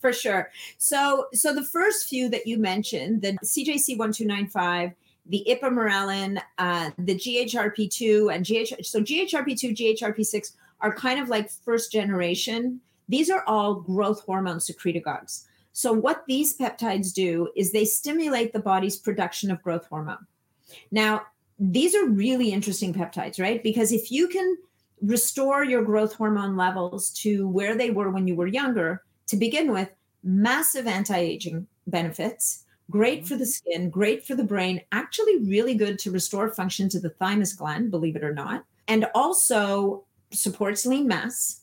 [0.00, 0.50] For sure.
[0.78, 4.92] So so the first few that you mentioned, the CJC 1295
[5.26, 8.84] the ipamorelin, uh, the GHRP2, and GH.
[8.84, 12.80] So GHRP2, GHRP6 are kind of like first generation.
[13.08, 15.44] These are all growth hormone secretagogues.
[15.72, 20.26] So what these peptides do is they stimulate the body's production of growth hormone.
[20.90, 21.22] Now,
[21.60, 23.62] these are really interesting peptides, right?
[23.62, 24.56] Because if you can
[25.02, 29.72] restore your growth hormone levels to where they were when you were younger, to begin
[29.72, 29.90] with,
[30.24, 33.28] massive anti-aging benefits great mm-hmm.
[33.28, 37.10] for the skin, great for the brain, actually really good to restore function to the
[37.10, 41.62] thymus gland, believe it or not, and also supports lean mass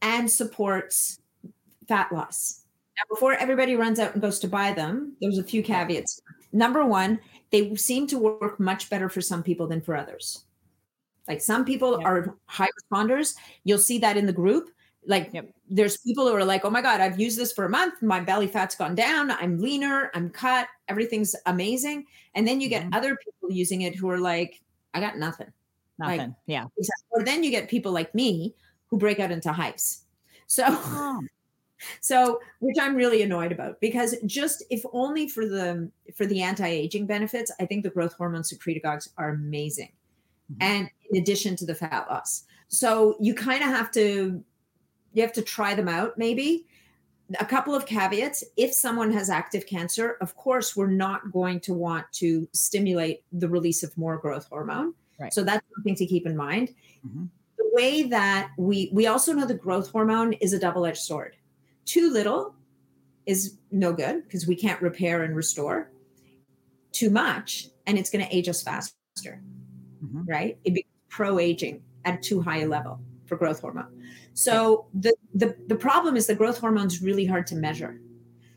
[0.00, 1.18] and supports
[1.88, 2.62] fat loss.
[2.96, 6.20] Now, before everybody runs out and goes to buy them, there's a few caveats.
[6.52, 7.18] Number one,
[7.52, 10.44] they seem to work much better for some people than for others.
[11.28, 12.06] Like some people yeah.
[12.06, 13.36] are high responders.
[13.64, 14.70] You'll see that in the group.
[15.06, 15.48] Like yep.
[15.68, 18.02] there's people who are like, oh my God, I've used this for a month.
[18.02, 19.30] My belly fat's gone down.
[19.30, 20.10] I'm leaner.
[20.14, 20.66] I'm cut.
[20.88, 22.06] Everything's amazing.
[22.34, 22.94] And then you get mm-hmm.
[22.94, 24.60] other people using it who are like,
[24.94, 25.52] I got nothing.
[25.98, 26.18] Nothing.
[26.18, 26.66] Like, yeah.
[27.10, 28.54] Or then you get people like me
[28.86, 30.04] who break out into hives.
[30.46, 31.20] So, oh.
[32.00, 37.06] So which i'm really annoyed about because just if only for the for the anti-aging
[37.06, 39.92] benefits i think the growth hormone secretagogues are amazing.
[40.52, 40.62] Mm-hmm.
[40.62, 42.44] and in addition to the fat loss.
[42.68, 44.42] So you kind of have to
[45.12, 46.66] you have to try them out maybe.
[47.40, 48.44] A couple of caveats.
[48.56, 53.48] If someone has active cancer of course we're not going to want to stimulate the
[53.48, 54.94] release of more growth hormone.
[55.20, 55.32] Right.
[55.32, 56.74] so that's something to keep in mind.
[57.06, 57.24] Mm-hmm.
[57.58, 61.36] the way that we we also know the growth hormone is a double-edged sword
[61.84, 62.54] too little
[63.26, 65.90] is no good because we can't repair and restore.
[66.92, 69.42] Too much, and it's going to age us faster,
[70.04, 70.24] mm-hmm.
[70.26, 70.58] right?
[70.64, 74.02] It be pro aging at too high a level for growth hormone.
[74.34, 78.00] So the, the the problem is the growth hormone is really hard to measure.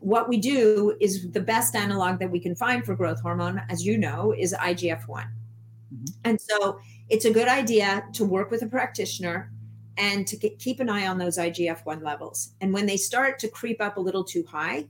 [0.00, 3.84] What we do is the best analog that we can find for growth hormone, as
[3.84, 5.28] you know, is IGF one,
[5.94, 6.04] mm-hmm.
[6.24, 9.50] and so it's a good idea to work with a practitioner
[9.98, 12.52] and to get, keep an eye on those IGF 1 levels.
[12.60, 14.88] And when they start to creep up a little too high,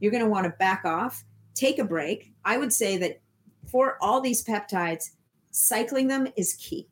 [0.00, 2.32] you're going to want to back off, take a break.
[2.44, 3.20] I would say that
[3.66, 5.10] for all these peptides,
[5.50, 6.88] cycling them is key.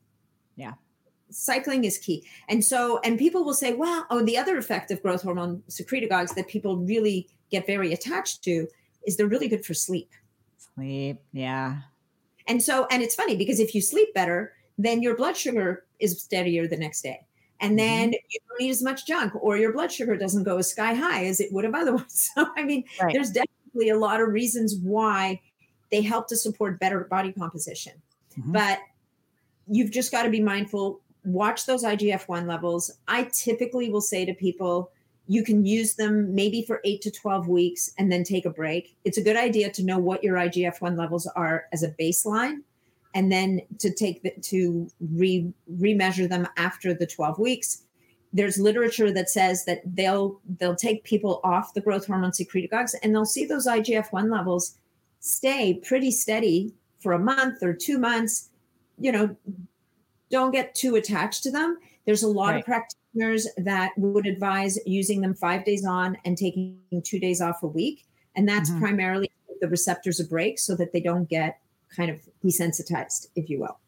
[0.57, 0.75] Yeah.
[1.31, 2.25] Cycling is key.
[2.49, 6.35] And so, and people will say, well, oh, the other effect of growth hormone secretagogues
[6.35, 8.69] that people really get very attached to
[9.07, 10.11] is they're really good for sleep.
[10.75, 11.19] Sleep.
[11.33, 11.79] Yeah.
[12.47, 16.21] And so, and it's funny because if you sleep better, then your blood sugar is
[16.21, 17.27] steadier the next day
[17.61, 17.77] and mm-hmm.
[17.77, 18.27] then mm-hmm.
[18.31, 21.25] you don't eat as much junk or your blood sugar doesn't go as sky high
[21.25, 23.13] as it would have otherwise so i mean right.
[23.13, 25.41] there's definitely a lot of reasons why
[25.91, 27.93] they help to support better body composition
[28.39, 28.53] mm-hmm.
[28.53, 28.79] but
[29.69, 34.35] you've just got to be mindful watch those igf-1 levels i typically will say to
[34.35, 34.91] people
[35.29, 38.97] you can use them maybe for 8 to 12 weeks and then take a break
[39.05, 42.59] it's a good idea to know what your igf-1 levels are as a baseline
[43.17, 47.83] and then to take the, to re remeasure them after the 12 weeks
[48.33, 53.15] there's literature that says that they'll they'll take people off the growth hormone secretagogues and
[53.15, 54.77] they'll see those IGF-1 levels
[55.21, 58.51] stay pretty steady for a month or 2 months
[58.99, 59.35] you know
[60.31, 62.59] don't get too attached to them there's a lot right.
[62.59, 67.63] of practitioners that would advise using them 5 days on and taking 2 days off
[67.63, 68.81] a week and that's mm-hmm.
[68.81, 69.31] primarily
[69.63, 71.61] the receptors a break so that they don't get
[71.95, 73.79] kind of desensitized, if you will.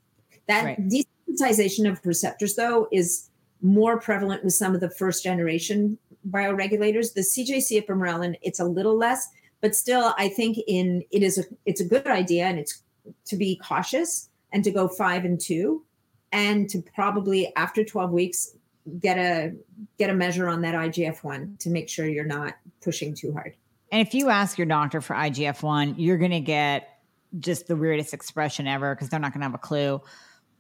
[0.47, 0.89] That right.
[0.89, 3.29] desensitization of receptors, though, is
[3.61, 5.99] more prevalent with some of the first generation
[6.31, 7.15] bioregulators.
[7.15, 9.29] The CJC ipamorelin, it's a little less,
[9.61, 12.83] but still, I think in it is a it's a good idea, and it's
[13.27, 15.85] to be cautious and to go five and two,
[16.33, 18.55] and to probably after twelve weeks
[19.01, 19.53] get a
[19.99, 23.55] get a measure on that IGF one to make sure you're not pushing too hard.
[23.91, 26.98] And if you ask your doctor for IGF one, you're going to get
[27.39, 30.01] just the weirdest expression ever because they're not going to have a clue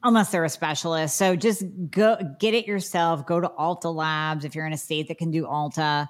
[0.02, 1.16] unless they're a specialist.
[1.16, 3.26] So just go get it yourself.
[3.26, 6.02] Go to Ulta Labs if you're in a state that can do Ulta.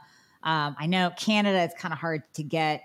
[0.43, 2.83] Um, I know Canada it's kind of hard to get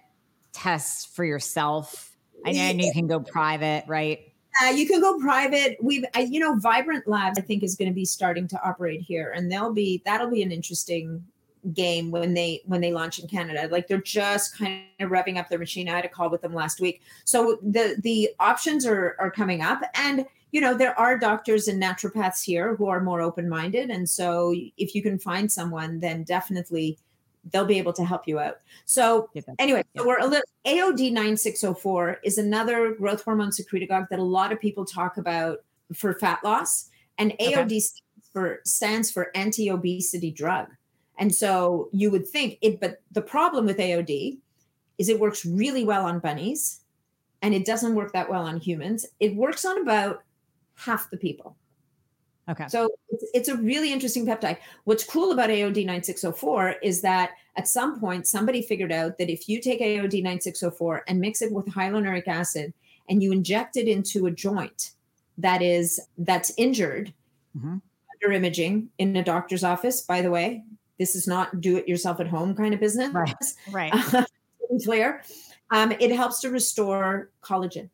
[0.53, 2.15] tests for yourself.
[2.45, 4.19] I know, I know you can go private, right?
[4.61, 5.77] Uh, you can go private.
[5.81, 9.01] We've, I, you know, Vibrant Labs, I think, is going to be starting to operate
[9.01, 11.23] here, and they'll be that'll be an interesting
[11.71, 13.67] game when they when they launch in Canada.
[13.71, 15.87] Like they're just kind of revving up their machine.
[15.87, 17.01] I had a call with them last week.
[17.23, 21.81] So the the options are are coming up and you know there are doctors and
[21.81, 26.23] naturopaths here who are more open minded and so if you can find someone then
[26.23, 26.97] definitely
[27.51, 28.59] they'll be able to help you out.
[28.85, 34.23] So anyway, so we're a little AOD 9604 is another growth hormone secretagogue that a
[34.23, 35.59] lot of people talk about
[35.93, 37.79] for fat loss and AOD okay.
[37.79, 40.67] stands for stands for anti-obesity drug.
[41.19, 44.37] And so you would think it, but the problem with AOD
[44.97, 46.81] is it works really well on bunnies
[47.41, 49.05] and it doesn't work that well on humans.
[49.19, 50.23] It works on about
[50.75, 51.55] half the people.
[52.49, 52.67] Okay.
[52.67, 54.57] So it's, it's, a really interesting peptide.
[54.83, 59.47] What's cool about AOD 9604 is that at some point somebody figured out that if
[59.47, 62.73] you take AOD 9604 and mix it with hyaluronic acid
[63.07, 64.91] and you inject it into a joint
[65.37, 67.13] that is that's injured
[67.57, 67.77] mm-hmm.
[68.15, 70.63] under imaging in a doctor's office, by the way,
[71.03, 73.13] this is not do it yourself at home kind of business.
[73.13, 73.35] Right.
[73.71, 73.93] Right.
[74.85, 75.21] clear.
[75.69, 77.89] Um, it helps to restore collagen.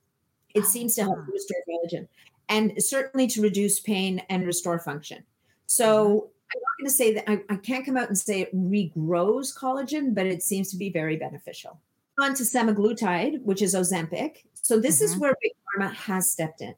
[0.54, 2.08] It oh, seems to help to restore collagen
[2.50, 5.24] and certainly to reduce pain and restore function.
[5.66, 6.16] So mm-hmm.
[6.54, 9.58] I'm not going to say that I, I, can't come out and say it regrows
[9.58, 11.80] collagen, but it seems to be very beneficial.
[12.20, 14.44] On to semaglutide, which is Ozempic.
[14.62, 15.06] So this mm-hmm.
[15.06, 16.76] is where Big Pharma has stepped in.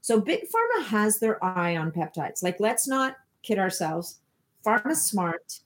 [0.00, 2.42] So Big Pharma has their eye on peptides.
[2.42, 4.18] Like, let's not kid ourselves.
[4.64, 5.60] Pharma smart.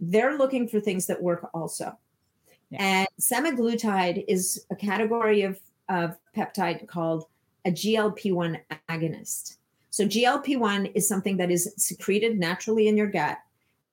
[0.00, 1.96] They're looking for things that work also.
[2.70, 2.78] Yeah.
[2.80, 7.24] And semaglutide is a category of, of peptide called
[7.64, 9.56] a GLP 1 agonist.
[9.90, 13.38] So, GLP 1 is something that is secreted naturally in your gut.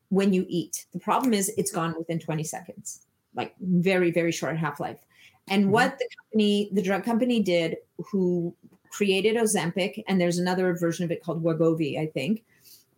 [0.09, 0.85] when you eat.
[0.91, 4.99] The problem is it's gone within 20 seconds, like very, very short half life.
[5.47, 5.71] And mm-hmm.
[5.71, 7.77] what the company, the drug company did,
[8.11, 8.53] who
[8.89, 12.43] created Ozempic, and there's another version of it called Wegovy, I think,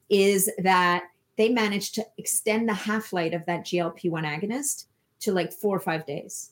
[0.10, 1.04] is that
[1.38, 4.86] they managed to extend the half life of that GLP 1 agonist
[5.22, 6.52] to like four or five days.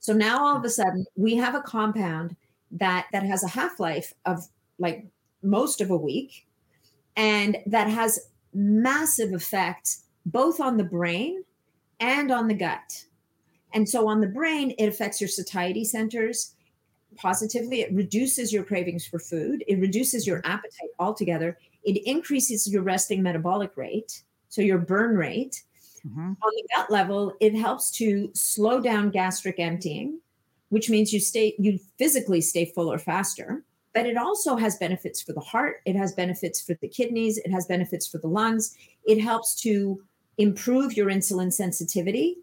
[0.00, 2.36] So now all of a sudden we have a compound
[2.72, 4.46] that that has a half life of
[4.78, 5.06] like
[5.42, 6.46] most of a week
[7.16, 11.44] and that has massive effects both on the brain
[12.00, 13.04] and on the gut.
[13.72, 16.54] And so on the brain, it affects your satiety centers
[17.16, 17.82] positively.
[17.82, 21.58] It reduces your cravings for food, it reduces your appetite altogether.
[21.86, 25.62] It increases your resting metabolic rate, so your burn rate.
[26.06, 26.20] Mm-hmm.
[26.20, 30.20] On the gut level, it helps to slow down gastric emptying,
[30.68, 33.64] which means you stay you physically stay fuller faster
[33.94, 37.50] but it also has benefits for the heart it has benefits for the kidneys it
[37.50, 38.76] has benefits for the lungs
[39.06, 40.02] it helps to
[40.38, 42.36] improve your insulin sensitivity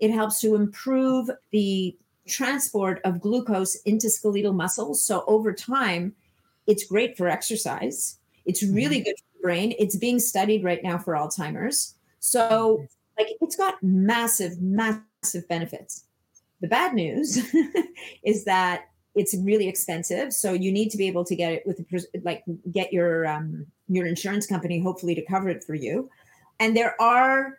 [0.00, 6.14] it helps to improve the transport of glucose into skeletal muscles so over time
[6.66, 9.04] it's great for exercise it's really mm-hmm.
[9.04, 9.74] good for the brain.
[9.78, 11.94] It's being studied right now for alzheimer's.
[12.20, 12.86] So
[13.18, 16.04] like it's got massive massive benefits.
[16.60, 17.38] The bad news
[18.22, 21.76] is that it's really expensive so you need to be able to get it with
[21.76, 22.42] the, like
[22.72, 26.10] get your um, your insurance company hopefully to cover it for you.
[26.60, 27.58] And there are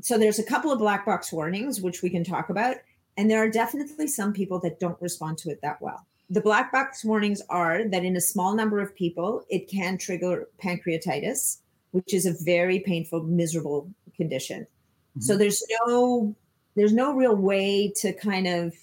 [0.00, 2.76] so there's a couple of black box warnings which we can talk about
[3.16, 6.72] and there are definitely some people that don't respond to it that well the black
[6.72, 11.58] box warnings are that in a small number of people it can trigger pancreatitis
[11.92, 14.62] which is a very painful miserable condition.
[14.62, 15.20] Mm-hmm.
[15.20, 16.34] so there's no
[16.74, 18.74] there's no real way to kind of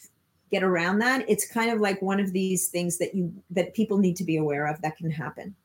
[0.51, 1.25] get around that.
[1.27, 4.37] It's kind of like one of these things that you that people need to be
[4.37, 5.55] aware of that can happen.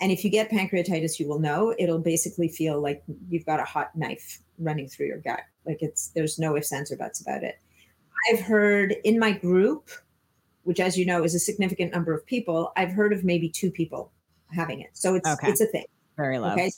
[0.00, 1.74] And if you get pancreatitis you will know.
[1.78, 5.40] It'll basically feel like you've got a hot knife running through your gut.
[5.66, 7.58] Like it's there's no ifs ands or buts about it.
[8.28, 9.90] I've heard in my group
[10.64, 13.70] which as you know is a significant number of people i've heard of maybe two
[13.70, 14.10] people
[14.54, 15.48] having it so it's okay.
[15.48, 15.84] it's a thing
[16.16, 16.70] very low okay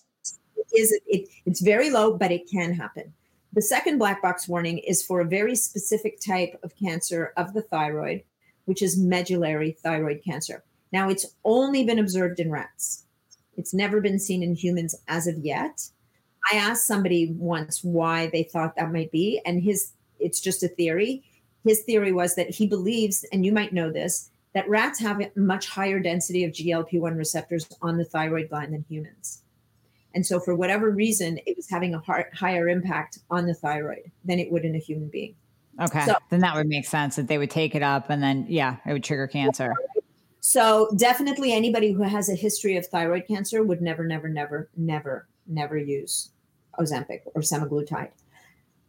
[0.57, 3.13] it is it, it's very low but it can happen
[3.53, 7.63] the second black box warning is for a very specific type of cancer of the
[7.63, 8.23] thyroid,
[8.67, 10.63] which is medullary thyroid cancer.
[10.93, 13.05] Now, it's only been observed in rats,
[13.57, 15.89] it's never been seen in humans as of yet.
[16.51, 20.69] I asked somebody once why they thought that might be, and his it's just a
[20.69, 21.25] theory.
[21.65, 25.31] His theory was that he believes, and you might know this, that rats have a
[25.37, 29.43] much higher density of GLP 1 receptors on the thyroid gland than humans.
[30.15, 34.11] And so, for whatever reason, it was having a heart, higher impact on the thyroid
[34.25, 35.37] than it would in a human being.
[35.81, 36.05] Okay.
[36.05, 38.77] So, then that would make sense that they would take it up and then, yeah,
[38.87, 39.73] it would trigger cancer.
[40.41, 45.29] So, definitely anybody who has a history of thyroid cancer would never, never, never, never,
[45.47, 46.31] never use
[46.79, 48.11] Ozempic or semaglutide.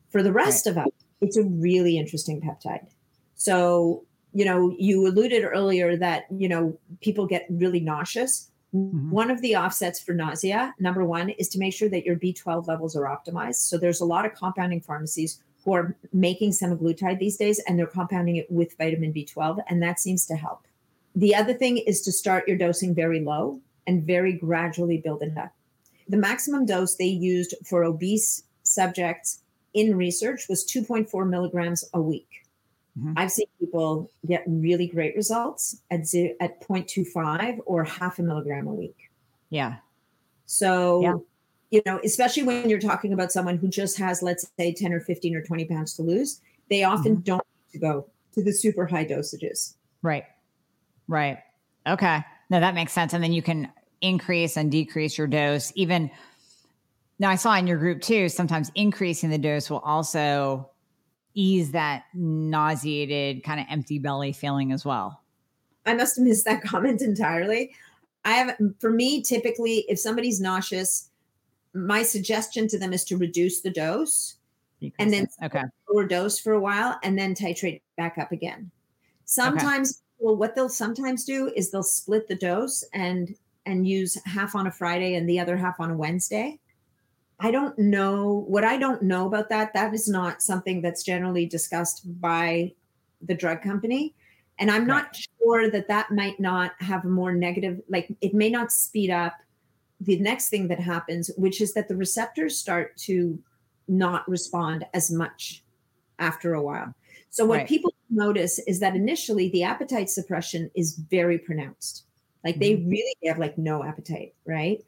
[0.09, 0.71] For the rest right.
[0.71, 0.91] of us,
[1.21, 2.87] it's a really interesting peptide.
[3.35, 4.03] So,
[4.33, 9.11] you know, you alluded earlier that, you know, people get really nauseous Mm-hmm.
[9.11, 12.67] One of the offsets for nausea, number one, is to make sure that your B12
[12.67, 13.55] levels are optimized.
[13.55, 17.85] So there's a lot of compounding pharmacies who are making semaglutide these days and they're
[17.85, 20.65] compounding it with vitamin B12, and that seems to help.
[21.15, 25.37] The other thing is to start your dosing very low and very gradually build it
[25.37, 25.53] up.
[26.07, 29.39] The maximum dose they used for obese subjects
[29.73, 32.27] in research was 2.4 milligrams a week.
[32.99, 33.13] Mm-hmm.
[33.15, 38.67] I've seen people get really great results at z- at 0.25 or half a milligram
[38.67, 39.09] a week.
[39.49, 39.77] Yeah.
[40.45, 41.15] So, yeah.
[41.69, 44.99] you know, especially when you're talking about someone who just has, let's say, 10 or
[44.99, 47.21] 15 or 20 pounds to lose, they often mm-hmm.
[47.21, 49.75] don't to go to the super high dosages.
[50.01, 50.25] Right.
[51.07, 51.39] Right.
[51.87, 52.23] Okay.
[52.49, 53.13] No, that makes sense.
[53.13, 55.71] And then you can increase and decrease your dose.
[55.75, 56.11] Even
[57.21, 60.67] now, I saw in your group too, sometimes increasing the dose will also
[61.35, 65.21] ease that nauseated kind of empty belly feeling as well.
[65.85, 67.75] I must have missed that comment entirely.
[68.25, 71.11] I have, for me, typically, if somebody's nauseous,
[71.75, 74.37] my suggestion to them is to reduce the dose
[74.97, 75.61] and then okay.
[75.91, 78.71] lower dose for a while and then titrate back up again.
[79.25, 80.25] Sometimes, okay.
[80.25, 83.35] well, what they'll sometimes do is they'll split the dose and
[83.67, 86.59] and use half on a Friday and the other half on a Wednesday.
[87.43, 89.73] I don't know what I don't know about that.
[89.73, 92.73] That is not something that's generally discussed by
[93.19, 94.13] the drug company.
[94.59, 95.27] And I'm not right.
[95.39, 99.33] sure that that might not have a more negative, like it may not speed up
[99.99, 103.39] the next thing that happens, which is that the receptors start to
[103.87, 105.63] not respond as much
[106.19, 106.93] after a while.
[107.31, 107.67] So, what right.
[107.67, 112.03] people notice is that initially the appetite suppression is very pronounced.
[112.43, 112.61] Like mm-hmm.
[112.61, 114.83] they really have like no appetite, right?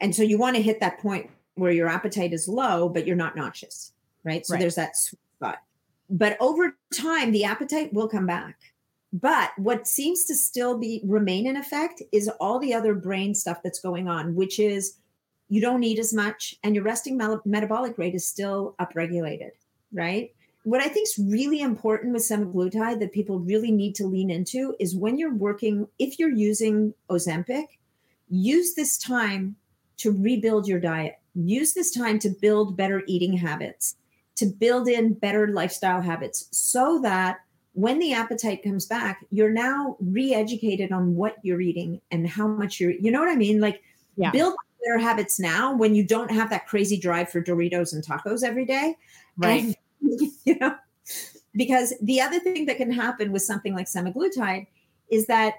[0.00, 3.16] And so you want to hit that point where your appetite is low, but you're
[3.16, 3.92] not nauseous,
[4.24, 4.46] right?
[4.46, 4.60] So Right.
[4.60, 5.58] there's that sweet spot.
[6.10, 8.56] But over time, the appetite will come back.
[9.12, 13.62] But what seems to still be remain in effect is all the other brain stuff
[13.62, 14.96] that's going on, which is
[15.48, 19.52] you don't eat as much and your resting mel- metabolic rate is still upregulated,
[19.92, 20.34] right?
[20.64, 24.74] What I think is really important with semaglutide that people really need to lean into
[24.78, 27.64] is when you're working, if you're using Ozempic,
[28.28, 29.56] use this time
[29.98, 31.18] to rebuild your diet.
[31.46, 33.96] Use this time to build better eating habits,
[34.36, 37.38] to build in better lifestyle habits so that
[37.74, 42.80] when the appetite comes back, you're now re-educated on what you're eating and how much
[42.80, 43.60] you're, you know what I mean?
[43.60, 43.82] Like
[44.16, 44.32] Yeah.
[44.32, 48.42] build better habits now when you don't have that crazy drive for Doritos and tacos
[48.42, 48.96] every day.
[49.36, 49.62] Right.
[49.62, 49.76] And,
[50.44, 50.74] you know,
[51.54, 54.66] because the other thing that can happen with something like semaglutide
[55.10, 55.54] is that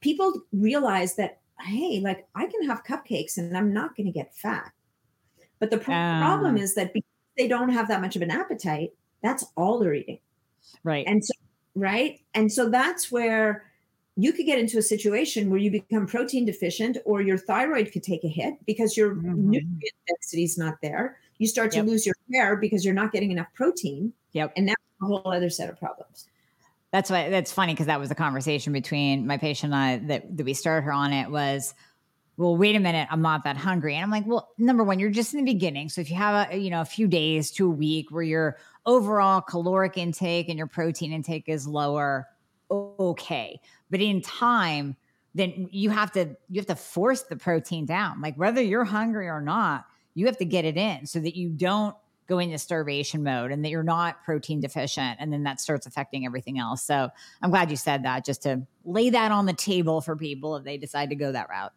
[0.00, 4.34] people realize that, hey, like I can have cupcakes and I'm not going to get
[4.34, 4.72] fat.
[5.64, 6.20] But the pro- Ah.
[6.20, 7.08] problem is that because
[7.38, 8.92] they don't have that much of an appetite,
[9.22, 10.18] that's all they're eating.
[10.82, 11.06] right.
[11.06, 11.32] And so,
[11.74, 12.20] right.
[12.34, 13.64] And so that's where
[14.16, 18.02] you could get into a situation where you become protein deficient or your thyroid could
[18.02, 19.36] take a hit because your Mhm.
[19.36, 21.18] nutrient density is not there.
[21.38, 21.86] You start to Yep.
[21.86, 24.12] lose your hair because you're not getting enough protein.
[24.32, 24.52] Yep.
[24.56, 26.26] And that's a whole other set of problems.
[26.92, 30.36] That's why that's funny because that was a conversation between my patient and I that,
[30.36, 31.74] that we started her on it was,
[32.36, 33.94] well, wait a minute, I'm not that hungry.
[33.94, 35.88] And I'm like, well, number one, you're just in the beginning.
[35.88, 38.56] So if you have a you know a few days to a week where your
[38.86, 42.26] overall caloric intake and your protein intake is lower,
[42.70, 43.60] okay.
[43.90, 44.96] But in time,
[45.34, 48.20] then you have to you have to force the protein down.
[48.20, 51.50] Like whether you're hungry or not, you have to get it in so that you
[51.50, 51.94] don't
[52.26, 56.24] go into starvation mode and that you're not protein deficient and then that starts affecting
[56.24, 56.82] everything else.
[56.82, 57.10] So
[57.42, 60.64] I'm glad you said that just to lay that on the table for people if
[60.64, 61.72] they decide to go that route.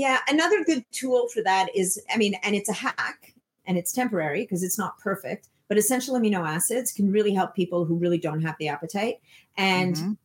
[0.00, 0.20] Yeah.
[0.28, 3.34] Another good tool for that is, I mean, and it's a hack
[3.66, 7.84] and it's temporary because it's not perfect, but essential amino acids can really help people
[7.84, 9.20] who really don't have the appetite.
[9.58, 10.16] And Mhm.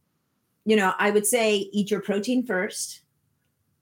[0.63, 3.01] you know, I would say eat your protein first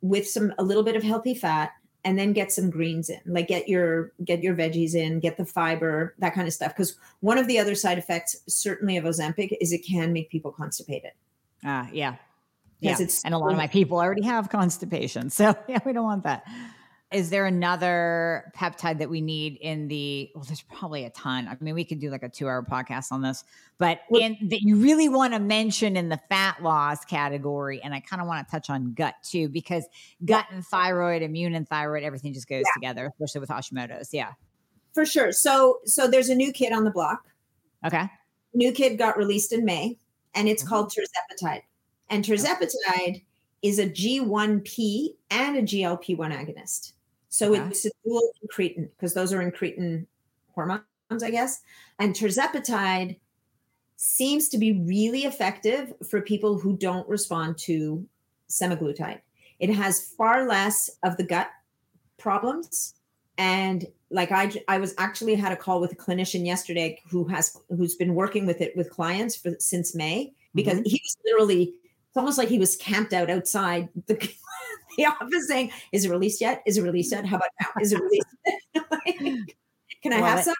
[0.02, 1.72] with some a little bit of healthy fat
[2.04, 3.22] and then get some greens in.
[3.28, 6.98] Like get your get your veggies in, get the fiber, that kind of stuff because
[7.20, 11.12] one of the other side effects certainly of Ozempic is it can make people constipated.
[11.64, 11.94] Ah, yeah.
[11.94, 12.16] Yeah.
[12.84, 15.30] Because it's and a lot of my people already have constipation.
[15.34, 16.44] So yeah, we don't want that.
[17.12, 21.48] Is there another peptide that we need in the well, there's probably a ton.
[21.48, 23.44] I mean, we could do like a two hour podcast on this,
[23.78, 28.00] but in that you really want to mention in the fat loss category, and I
[28.00, 29.86] kind of want to touch on gut too, because
[30.26, 34.12] gut and thyroid, immune and thyroid, everything just goes together, especially with Hashimoto's.
[34.12, 34.32] Yeah.
[34.96, 35.32] For sure.
[35.32, 37.22] So so there's a new kid on the block.
[37.86, 38.10] Okay.
[38.56, 39.98] new kid got released in May,
[40.34, 40.68] and it's Mhm.
[40.68, 41.62] called tirzepatide.
[42.10, 43.24] And tirzepatide
[43.62, 46.94] is a GIP and a GLP1 agonist.
[47.30, 47.68] So Okay.
[47.70, 50.06] it's a dual incretin because those are incretin
[50.54, 50.84] hormones,
[51.24, 51.62] I guess.
[51.98, 53.20] And tirzepatide
[53.96, 58.06] seems to be really effective for people who don't respond to
[58.50, 59.22] semaglutide.
[59.60, 61.50] It has far less of the gut
[62.18, 62.96] problems
[63.38, 67.58] and like I, I was actually had a call with a clinician yesterday who has
[67.70, 70.90] who's been working with it with clients for since May because mm-hmm.
[70.90, 71.74] he was literally
[72.14, 74.14] it's almost like he was camped out outside the,
[74.98, 76.62] the office saying, "Is it released yet?
[76.68, 77.26] Is it released yet?
[77.26, 77.68] How about now?
[77.82, 78.28] Is it released?
[78.92, 79.18] Like,
[80.04, 80.44] Can I Love have it.
[80.46, 80.56] some?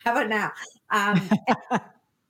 [0.00, 0.50] How about now?"
[0.90, 1.30] Um,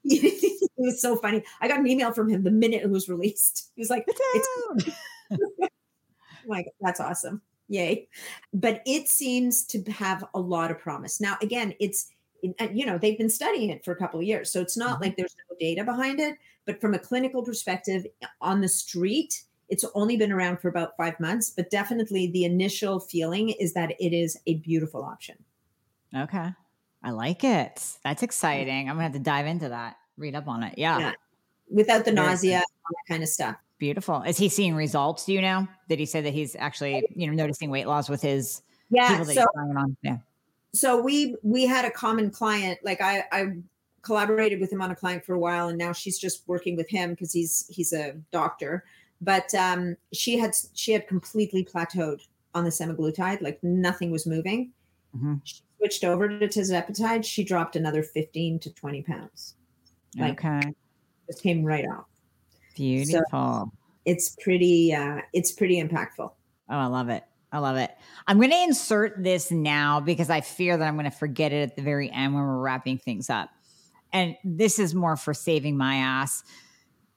[0.05, 1.43] it was so funny.
[1.63, 3.71] I got an email from him the minute it was released.
[3.77, 4.91] He was like, "It's
[6.47, 8.07] like that's awesome yay
[8.55, 12.11] but it seems to have a lot of promise now again it's
[12.73, 15.03] you know they've been studying it for a couple of years so it's not Mhm.
[15.03, 16.37] like there's no data behind it
[16.67, 18.07] but from a clinical perspective
[18.41, 23.01] on the street it's only been around for about five months but definitely the initial
[23.01, 25.37] feeling is that it is a beautiful option
[26.15, 26.49] Okay.
[27.03, 27.83] I like it.
[28.03, 28.89] That's exciting.
[28.89, 29.97] I'm gonna have to dive into that.
[30.17, 30.79] Read up on it.
[30.79, 30.99] Yeah.
[30.99, 31.13] Yeah.
[31.71, 34.23] without the nausea all that kind of stuff Beautiful.
[34.23, 35.27] Is he seeing results?
[35.27, 35.69] Do you know?
[35.91, 39.27] Did he say that he's actually, you know, noticing weight loss with his yeah people
[39.27, 39.97] that so he's on?
[40.03, 40.17] Yeah.
[40.73, 43.47] so we we had a common client like i i
[44.07, 46.89] collaborated with him on a client for a while and now she's just working with
[46.89, 48.85] him because he's he's a doctor
[49.21, 52.21] but um she had she had completely plateaued
[52.55, 54.71] on the semaglutide like nothing was moving
[55.17, 55.41] Mhm.
[55.45, 59.55] she switched over to tirzepatide she dropped another 15 to 20 pounds
[60.17, 60.73] Like- okay.
[61.27, 62.07] just came right off
[62.77, 63.73] Beautiful.
[64.05, 66.35] it's pretty uh it's pretty impactful oh,
[66.69, 67.23] I love it.
[67.53, 67.93] I love it.
[68.27, 71.63] I'm going to insert this now because I fear that I'm going to forget it
[71.71, 73.51] at the very end when we're wrapping things up.
[74.13, 76.43] And this is more for saving my ass.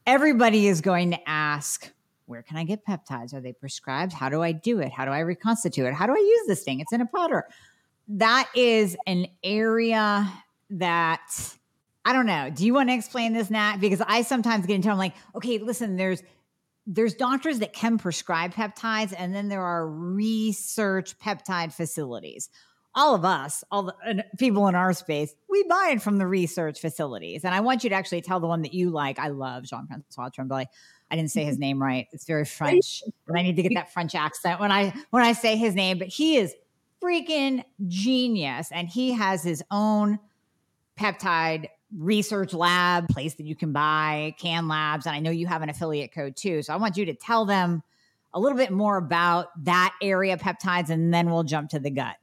[0.05, 1.91] Everybody is going to ask,
[2.25, 3.33] where can I get peptides?
[3.33, 4.13] Are they prescribed?
[4.13, 4.91] How do I do it?
[4.91, 5.93] How do I reconstitute it?
[5.93, 6.79] How do I use this thing?
[6.79, 7.45] It's in a powder.
[8.09, 10.31] that is an area
[10.71, 11.55] that
[12.05, 12.49] I don't know.
[12.49, 13.77] Do you want to explain this, Nat?
[13.79, 16.23] Because I sometimes get into I'm like, okay, listen, there's
[16.87, 22.49] there's doctors that can prescribe peptides, and then there are research peptide facilities.
[22.99, 26.81] All of us, all the people in our space, we buy it from the research
[26.81, 27.45] facilities.
[27.45, 29.19] And I want you to actually tell the one that you like.
[29.19, 30.67] I love Jean Francois Tremblay.
[31.09, 32.07] I didn't say his name right.
[32.11, 35.31] It's very French, and I need to get that French accent when I when I
[35.31, 35.97] say his name.
[35.97, 36.53] But he is
[37.01, 40.19] freaking genius, and he has his own
[40.99, 45.05] peptide research lab place that you can buy, Can Labs.
[45.05, 46.63] And I know you have an affiliate code too.
[46.63, 47.81] So I want you to tell them
[48.33, 51.89] a little bit more about that area of peptides, and then we'll jump to the
[51.89, 52.17] gut.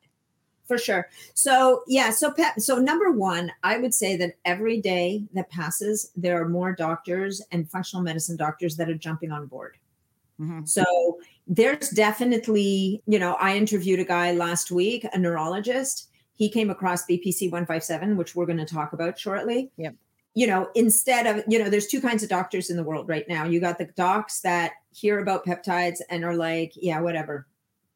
[0.67, 1.09] For sure.
[1.35, 6.11] So yeah, so pep, so number one, I would say that every day that passes,
[6.17, 9.77] there are more doctors and functional medicine doctors that are jumping on board.
[10.41, 10.65] Mm-hmm.
[10.65, 16.71] So there's definitely, you know, I interviewed a guy last week, a neurologist, he came
[16.71, 19.71] across BPC 157, which we're going to talk about shortly.
[19.79, 19.95] Yep.
[20.35, 23.27] You know, instead of, you know, there's two kinds of doctors in the world right
[23.27, 23.45] now.
[23.45, 27.47] You got the docs that hear about peptides and are like, yeah, whatever,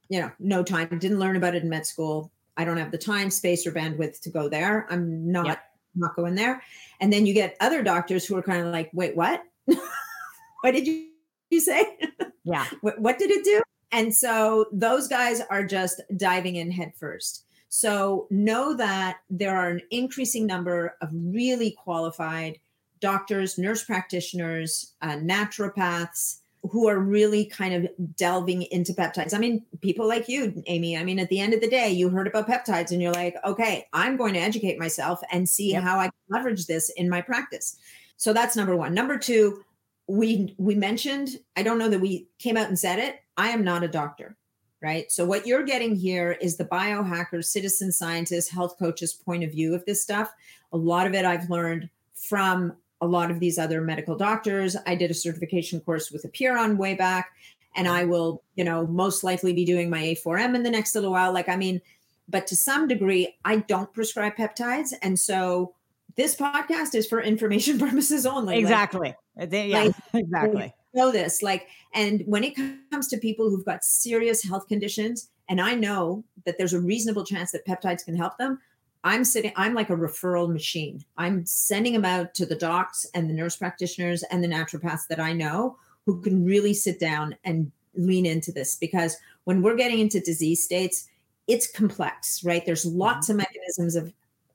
[0.08, 2.32] you know, no time, didn't learn about it in med school.
[2.61, 4.86] I don't have the time, space, or bandwidth to go there.
[4.90, 5.62] I'm not, yep.
[5.94, 6.62] not going there.
[7.00, 9.42] And then you get other doctors who are kind of like, wait, what?
[9.64, 11.08] what did you,
[11.48, 11.96] you say?
[12.44, 12.66] Yeah.
[12.82, 13.62] what, what did it do?
[13.92, 17.46] And so those guys are just diving in headfirst.
[17.70, 22.58] So know that there are an increasing number of really qualified
[23.00, 29.34] doctors, nurse practitioners, uh, naturopaths who are really kind of delving into peptides.
[29.34, 30.96] I mean, people like you, Amy.
[30.96, 33.36] I mean, at the end of the day, you heard about peptides and you're like,
[33.44, 35.82] okay, I'm going to educate myself and see yep.
[35.82, 37.78] how I can leverage this in my practice.
[38.16, 38.92] So that's number one.
[38.92, 39.64] Number two,
[40.06, 43.20] we we mentioned, I don't know that we came out and said it.
[43.36, 44.36] I am not a doctor
[44.82, 45.11] right?
[45.12, 49.74] So what you're getting here is the biohacker, citizen scientist, health coach's point of view
[49.74, 50.32] of this stuff.
[50.72, 54.76] A lot of it I've learned from a lot of these other medical doctors.
[54.86, 57.30] I did a certification course with Apeiron way back,
[57.76, 57.96] and mm-hmm.
[57.96, 61.32] I will, you know, most likely be doing my A4M in the next little while.
[61.32, 61.80] Like, I mean,
[62.28, 65.74] but to some degree, I don't prescribe peptides, and so
[66.16, 68.59] this podcast is for information purposes only.
[68.59, 69.14] Exactly.
[69.40, 72.55] Uh, like, yeah, like, exactly know this like and when it
[72.90, 77.24] comes to people who've got serious health conditions and i know that there's a reasonable
[77.24, 78.59] chance that peptides can help them
[79.05, 83.28] i'm sitting i'm like a referral machine i'm sending them out to the docs and
[83.28, 85.76] the nurse practitioners and the naturopaths that i know
[86.07, 90.62] who can really sit down and lean into this because when we're getting into disease
[90.62, 91.09] states
[91.48, 93.40] it's complex right there's lots mm-hmm.
[93.40, 94.12] of mechanisms of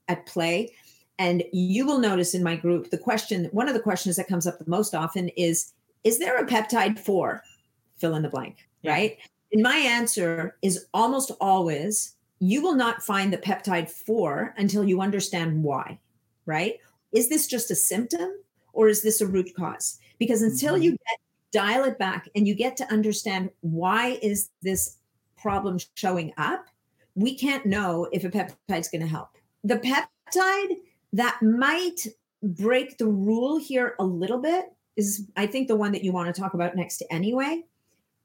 [0.08, 0.72] at play
[1.18, 4.46] and you will notice in my group the question one of the questions that comes
[4.46, 5.72] up the most often is
[6.04, 7.42] is there a peptide for
[7.96, 8.92] fill in the blank, yeah.
[8.92, 9.18] right?
[9.52, 15.00] And my answer is almost always you will not find the peptide for until you
[15.00, 15.98] understand why,
[16.44, 16.74] right?
[17.12, 18.30] Is this just a symptom
[18.72, 19.98] or is this a root cause?
[20.18, 20.82] Because until mm-hmm.
[20.82, 21.18] you get
[21.52, 24.98] dial it back and you get to understand why is this
[25.36, 26.66] problem showing up,
[27.14, 29.30] we can't know if a peptide is going to help.
[29.64, 30.76] The peptide
[31.14, 32.06] that might
[32.42, 34.66] break the rule here a little bit
[34.96, 37.64] is I think the one that you want to talk about next anyway.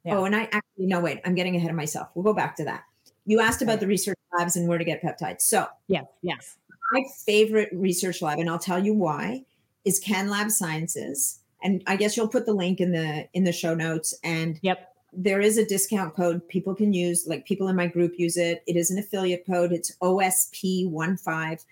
[0.04, 0.18] Yeah.
[0.18, 2.10] Oh, and I actually no wait, I'm getting ahead of myself.
[2.16, 2.84] We'll go back to that.
[3.26, 5.42] You asked about the research labs and where to get peptides.
[5.42, 6.58] So yeah, yes.
[6.92, 9.46] My favorite research lab, and I'll tell you why,
[9.86, 11.40] is Can Lab Sciences.
[11.64, 14.14] And I guess you'll put the link in the in the show notes.
[14.24, 14.88] And yep.
[15.14, 18.64] There is a discount code people can use, like people in my group use it.
[18.66, 19.74] It is an affiliate code.
[19.74, 21.66] It's OSP15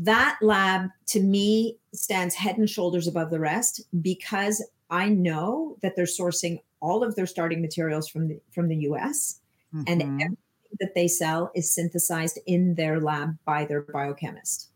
[0.00, 5.96] that lab to me stands head and shoulders above the rest because I know that
[5.96, 9.40] they're sourcing all of their starting materials from the from the US
[9.74, 9.84] mm-hmm.
[9.86, 10.36] and
[10.80, 14.68] that they sell is synthesized in their lab by their biochemist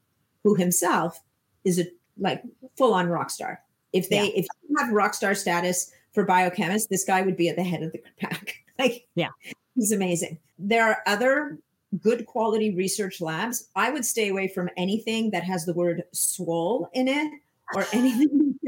[0.42, 1.20] who himself
[1.64, 1.86] is a
[2.18, 2.42] like
[2.76, 3.60] full on rock star.
[3.92, 4.30] If they yeah.
[4.34, 7.82] if you have rock star status for biochemists, this guy would be at the head
[7.82, 8.56] of the pack.
[8.78, 9.30] like yeah.
[9.74, 10.38] He's amazing.
[10.58, 11.58] There are other
[12.00, 16.88] good quality research labs, I would stay away from anything that has the word swole
[16.92, 17.30] in it
[17.74, 18.58] or anything,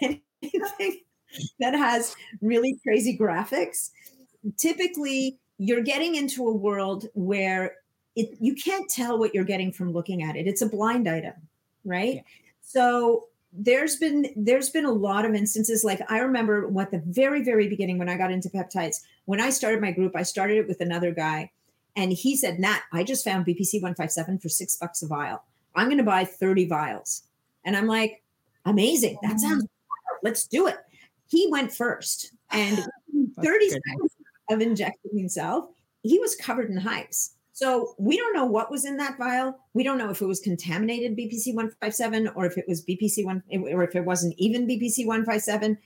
[0.02, 1.00] anything
[1.60, 3.90] that has really crazy graphics.
[4.56, 7.76] Typically, you're getting into a world where
[8.14, 10.46] it, you can't tell what you're getting from looking at it.
[10.46, 11.34] It's a blind item,
[11.84, 12.16] right?
[12.16, 12.22] Yeah.
[12.62, 17.42] So there's been there's been a lot of instances like i remember what the very
[17.42, 20.68] very beginning when i got into peptides when i started my group i started it
[20.68, 21.50] with another guy
[21.96, 25.42] and he said, Nat, I just found BPC 157 for six bucks a vial.
[25.74, 27.22] I'm going to buy 30 vials.
[27.64, 28.22] And I'm like,
[28.66, 29.18] amazing.
[29.22, 30.20] That sounds wild.
[30.22, 30.76] Let's do it.
[31.26, 32.32] He went first.
[32.50, 32.78] And
[33.42, 34.15] 30 seconds
[34.50, 35.70] of injecting himself,
[36.02, 37.32] he was covered in hives.
[37.52, 39.58] So we don't know what was in that vial.
[39.72, 43.42] We don't know if it was contaminated BPC 157 or if it was BPC 1
[43.72, 45.78] or if it wasn't even BPC 157.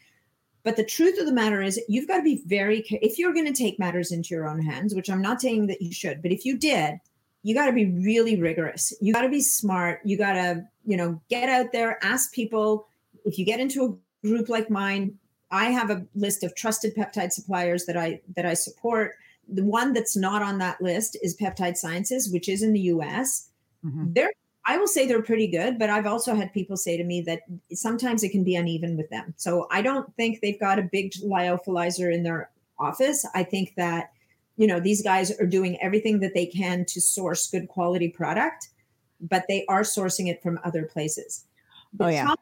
[0.62, 3.46] But the truth of the matter is, you've got to be very if you're going
[3.46, 6.32] to take matters into your own hands, which I'm not saying that you should, but
[6.32, 6.98] if you did,
[7.44, 8.92] you got to be really rigorous.
[9.00, 10.00] You got to be smart.
[10.04, 12.88] You got to, you know, get out there, ask people.
[13.24, 15.18] If you get into a group like mine,
[15.50, 19.14] I have a list of trusted peptide suppliers that I that I support.
[19.48, 23.48] The one that's not on that list is Peptide Sciences, which is in the US.
[23.84, 24.12] Mm-hmm.
[24.12, 24.32] They're
[24.66, 27.40] I will say they're pretty good, but I've also had people say to me that
[27.72, 29.34] sometimes it can be uneven with them.
[29.36, 33.26] So I don't think they've got a big lyophilizer in their office.
[33.34, 34.12] I think that
[34.56, 38.68] you know these guys are doing everything that they can to source good quality product,
[39.20, 41.44] but they are sourcing it from other places.
[41.98, 42.34] oh yeah.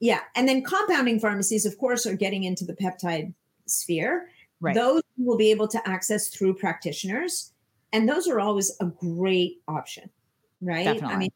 [0.00, 3.32] Yeah, and then compounding pharmacies of course are getting into the peptide
[3.66, 4.28] sphere.
[4.60, 4.74] Right.
[4.74, 7.52] Those will be able to access through practitioners
[7.92, 10.10] and those are always a great option,
[10.60, 10.84] right?
[10.84, 11.14] Definitely.
[11.14, 11.30] I mean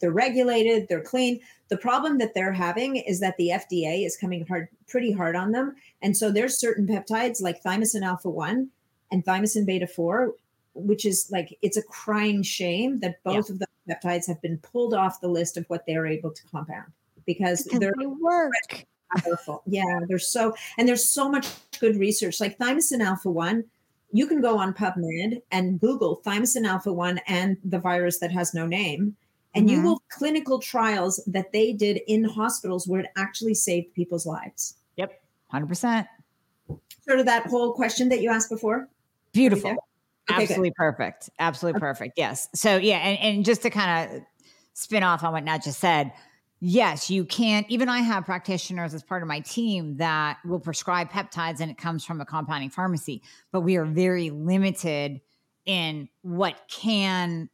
[0.00, 1.40] they're regulated, they're clean.
[1.68, 5.52] The problem that they're having is that the FDA is coming hard, pretty hard on
[5.52, 5.76] them.
[6.00, 8.68] And so there's certain peptides like thymosin alpha 1
[9.12, 10.34] and thymosin beta 4,
[10.74, 13.52] which is like, it's a crying shame that both yeah.
[13.52, 16.90] of the peptides have been pulled off the list of what they're able to compound
[17.26, 18.52] because, because they're they work.
[19.16, 19.62] Powerful.
[19.66, 21.46] Yeah, there's so, and there's so much
[21.78, 23.64] good research like thymosin alpha 1
[24.14, 28.54] you can go on PubMed and Google thymosin alpha 1 and the virus that has
[28.54, 29.16] no name
[29.54, 29.76] and mm-hmm.
[29.76, 34.76] you will clinical trials that they did in hospitals where it actually saved people's lives.
[34.96, 35.20] Yep,
[35.52, 36.06] 100%.
[37.06, 38.88] Sort of that whole question that you asked before.
[39.32, 39.70] Beautiful.
[39.70, 40.76] Okay, Absolutely good.
[40.76, 41.30] perfect.
[41.38, 41.80] Absolutely okay.
[41.80, 42.14] perfect.
[42.16, 42.48] Yes.
[42.54, 42.98] So, yeah.
[42.98, 44.22] And, and just to kind of
[44.74, 46.12] spin off on what Nat just said,
[46.64, 47.68] yes, you can't.
[47.68, 51.76] Even I have practitioners as part of my team that will prescribe peptides and it
[51.76, 55.20] comes from a compounding pharmacy, but we are very limited
[55.66, 57.50] in what can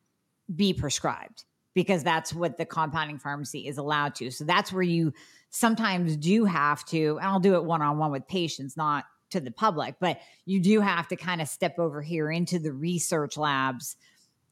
[0.54, 1.44] be prescribed
[1.74, 4.30] because that's what the compounding pharmacy is allowed to.
[4.30, 5.14] So that's where you
[5.48, 9.40] sometimes do have to, and I'll do it one on one with patients, not to
[9.40, 13.38] the public, but you do have to kind of step over here into the research
[13.38, 13.96] labs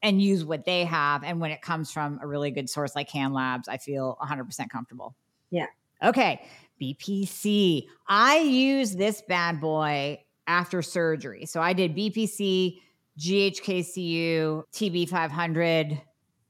[0.01, 1.23] and use what they have.
[1.23, 4.69] And when it comes from a really good source like Can Labs, I feel 100%
[4.69, 5.15] comfortable.
[5.49, 5.67] Yeah.
[6.03, 6.41] Okay.
[6.81, 7.87] BPC.
[8.07, 11.45] I use this bad boy after surgery.
[11.45, 12.79] So I did BPC,
[13.19, 16.01] GHKCU, TB500,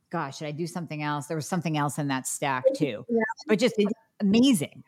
[0.10, 1.28] gosh, should I do something else?
[1.28, 3.20] There was something else in that stack too, yeah.
[3.48, 3.76] but just
[4.20, 4.84] amazing.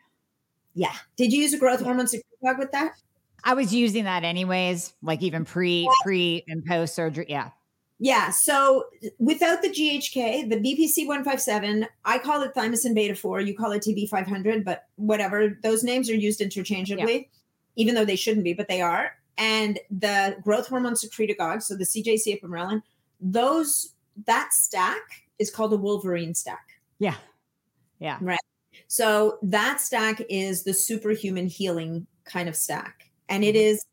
[0.74, 0.94] Yeah.
[1.16, 2.92] Did you use a growth hormone secretagogue with that?
[3.42, 7.26] I was using that anyways, like even pre, pre and post surgery.
[7.28, 7.50] Yeah.
[8.02, 8.30] Yeah.
[8.30, 8.86] So
[9.18, 13.42] without the GHK, the BPC 157, I call it thymosin beta 4.
[13.42, 15.58] You call it TB 500, but whatever.
[15.62, 17.22] Those names are used interchangeably, yeah.
[17.76, 19.12] even though they shouldn't be, but they are.
[19.36, 22.82] And the growth hormone secretagogue, so the CJC ipamorelin,
[23.20, 23.92] those
[24.26, 25.02] that stack
[25.38, 26.66] is called a Wolverine stack.
[26.98, 27.16] Yeah.
[27.98, 28.16] Yeah.
[28.22, 28.40] Right.
[28.88, 33.10] So that stack is the superhuman healing kind of stack.
[33.28, 33.74] And it mm-hmm.
[33.74, 33.84] is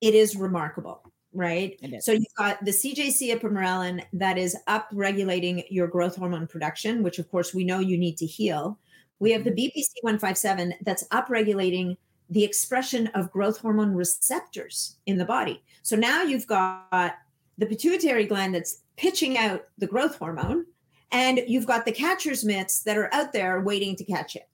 [0.00, 1.00] it is remarkable,
[1.34, 1.78] right?
[2.00, 7.18] So you've got the CJC ipamorelin that is up regulating your growth hormone production, which
[7.18, 8.78] of course we know you need to heal.
[9.18, 9.78] We have the mm-hmm.
[9.78, 11.96] BPC 157 that's up regulating
[12.30, 15.62] the expression of growth hormone receptors in the body.
[15.82, 17.16] So now you've got
[17.58, 20.66] the pituitary gland that's pitching out the growth hormone,
[21.12, 24.48] and you've got the catcher's mitts that are out there waiting to catch it.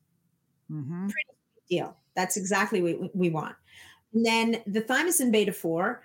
[0.70, 1.08] Mm-hmm.
[1.08, 1.30] Pretty
[1.68, 1.96] deal.
[2.16, 3.54] That's exactly what we want.
[4.12, 6.02] And then the thymosin beta 4,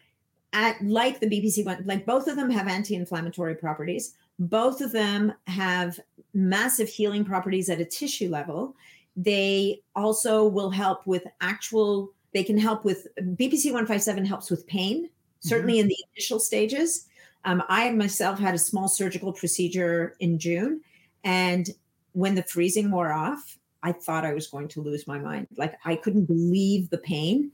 [0.55, 4.15] at, like the BPC one, like both of them have anti inflammatory properties.
[4.39, 5.99] Both of them have
[6.33, 8.75] massive healing properties at a tissue level.
[9.17, 15.09] They also will help with actual, they can help with BPC 157 helps with pain,
[15.41, 15.81] certainly mm-hmm.
[15.81, 17.07] in the initial stages.
[17.43, 20.81] Um, I myself had a small surgical procedure in June,
[21.23, 21.69] and
[22.13, 25.47] when the freezing wore off, I thought I was going to lose my mind.
[25.57, 27.51] Like I couldn't believe the pain.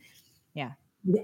[0.54, 0.72] Yeah.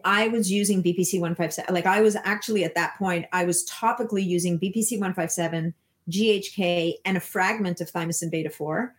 [0.04, 1.74] I was using BPC 157.
[1.74, 5.74] Like I was actually at that point, I was topically using BPC 157,
[6.10, 8.96] GHK, and a fragment of thymosin beta 4.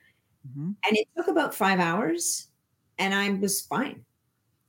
[0.48, 0.70] Mm-hmm.
[0.84, 2.48] And it took about five hours
[2.98, 4.04] and I was fine.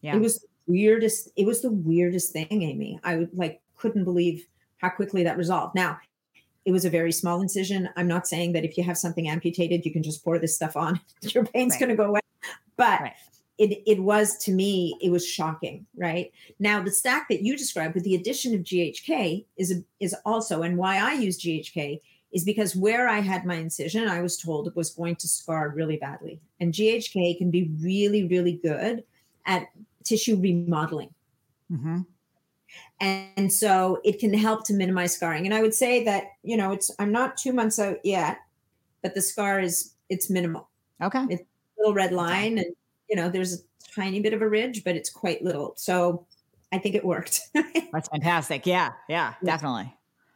[0.01, 0.15] Yeah.
[0.15, 2.99] It was weirdest, it was the weirdest thing, Amy.
[3.03, 4.47] I like couldn't believe
[4.77, 5.75] how quickly that resolved.
[5.75, 5.99] Now,
[6.65, 7.89] it was a very small incision.
[7.95, 10.75] I'm not saying that if you have something amputated, you can just pour this stuff
[10.75, 10.99] on.
[11.21, 11.79] Your pain's right.
[11.79, 12.19] going to go away.
[12.77, 13.13] But right.
[13.59, 16.31] It, it was to me, it was shocking, right?
[16.59, 20.63] Now, the stack that you described with the addition of GHK is, a, is also,
[20.63, 21.99] and why I use GHK
[22.31, 25.69] is because where I had my incision, I was told it was going to scar
[25.69, 26.39] really badly.
[26.61, 29.03] And GHK can be really, really good
[29.45, 29.67] at
[30.05, 31.13] tissue remodeling.
[31.69, 32.01] Mm-hmm.
[33.01, 35.45] And so it can help to minimize scarring.
[35.45, 38.37] And I would say that, you know, it's I'm not two months out yet,
[39.01, 40.69] but the scar is it's minimal.
[41.01, 41.25] Okay.
[41.29, 41.45] It's a
[41.79, 42.75] little red line and
[43.09, 43.57] you know, there's a
[43.95, 45.73] tiny bit of a ridge, but it's quite little.
[45.77, 46.25] So
[46.71, 47.41] I think it worked.
[47.91, 48.65] That's fantastic.
[48.65, 49.51] Yeah, yeah, yeah.
[49.51, 49.93] definitely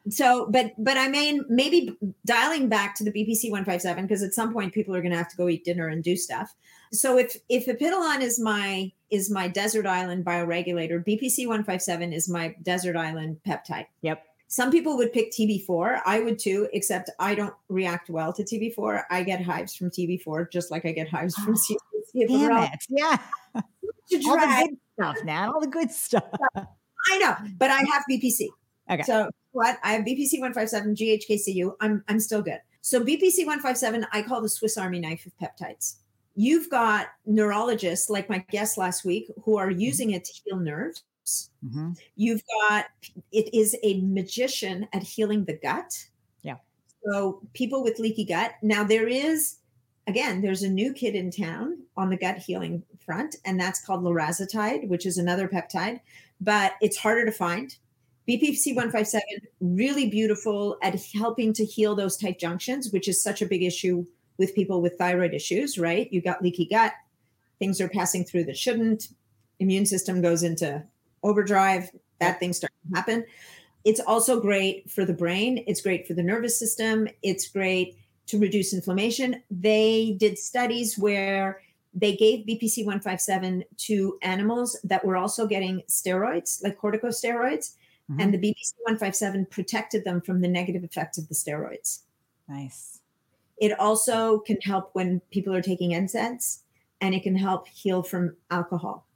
[0.10, 4.52] so but but i mean maybe dialing back to the bpc 157 because at some
[4.52, 6.54] point people are going to have to go eat dinner and do stuff
[6.92, 12.54] so if if Epitalon is my is my desert island bioregulator bpc 157 is my
[12.62, 17.54] desert island peptide yep some people would pick tb4 i would too except i don't
[17.70, 21.56] react well to tb4 i get hives from tb4 just like i get hives from
[21.56, 22.86] oh, damn it.
[22.90, 23.18] yeah
[23.56, 26.24] all the good stuff now all the good stuff
[26.56, 28.48] i know but i have bpc
[28.90, 29.04] Okay.
[29.04, 29.78] So what?
[29.84, 31.74] I have BPC 157, GHKCU.
[31.80, 32.60] I'm I'm still good.
[32.82, 35.98] So BPC 157, I call the Swiss Army knife of peptides.
[36.36, 39.80] You've got neurologists like my guest last week who are mm-hmm.
[39.80, 41.04] using it to heal nerves.
[41.66, 41.92] Mm-hmm.
[42.16, 42.86] You've got
[43.32, 46.06] it is a magician at healing the gut.
[46.42, 46.58] Yeah.
[47.06, 48.54] So people with leaky gut.
[48.62, 49.58] Now there is
[50.08, 54.04] again, there's a new kid in town on the gut healing front, and that's called
[54.04, 56.00] larazotide, which is another peptide,
[56.42, 57.78] but it's harder to find.
[58.28, 59.22] BPC 157,
[59.60, 64.06] really beautiful at helping to heal those tight junctions, which is such a big issue
[64.38, 66.12] with people with thyroid issues, right?
[66.12, 66.94] You got leaky gut,
[67.60, 69.10] things are passing through that shouldn't,
[69.60, 70.84] immune system goes into
[71.24, 73.26] overdrive, bad things start to happen.
[73.86, 77.98] It's also great for the brain, it's great for the nervous system, it's great
[78.28, 79.44] to reduce inflammation.
[79.52, 81.62] They did studies where
[81.94, 87.74] they gave BPC 157 to animals that were also getting steroids, like corticosteroids
[88.12, 88.22] Mm-hmm.
[88.22, 92.00] And the BPC 157 protected them from the negative effects of the steroids.
[92.50, 93.00] Nice.
[93.58, 96.60] It also can help when people are taking NSAIDs
[97.00, 99.08] and it can help heal from alcohol.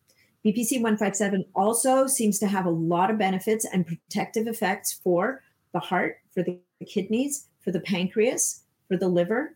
[0.46, 5.42] BPC 157 also seems to have a lot of benefits and protective effects for
[5.74, 9.56] the heart, for the kidneys, for the pancreas, for the liver.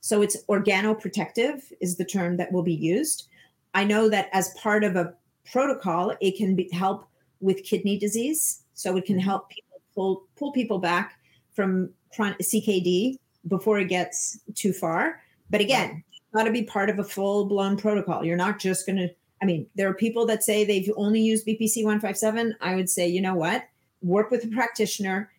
[0.00, 3.28] So it's organoprotective, is the term that will be used.
[3.74, 5.14] I know that as part of a
[5.50, 7.06] protocol, it can be, help
[7.40, 8.62] with kidney disease.
[8.74, 9.24] So it can mm-hmm.
[9.24, 11.18] help people pull pull people back
[11.52, 13.16] from CKD
[13.48, 15.20] before it gets too far.
[15.50, 16.02] But again,
[16.34, 18.24] got to be part of a full blown protocol.
[18.24, 19.08] You're not just going to.
[19.42, 22.56] I mean, there are people that say they've only used BPC 157.
[22.60, 23.64] I would say, you know what?
[24.02, 25.30] Work with a practitioner,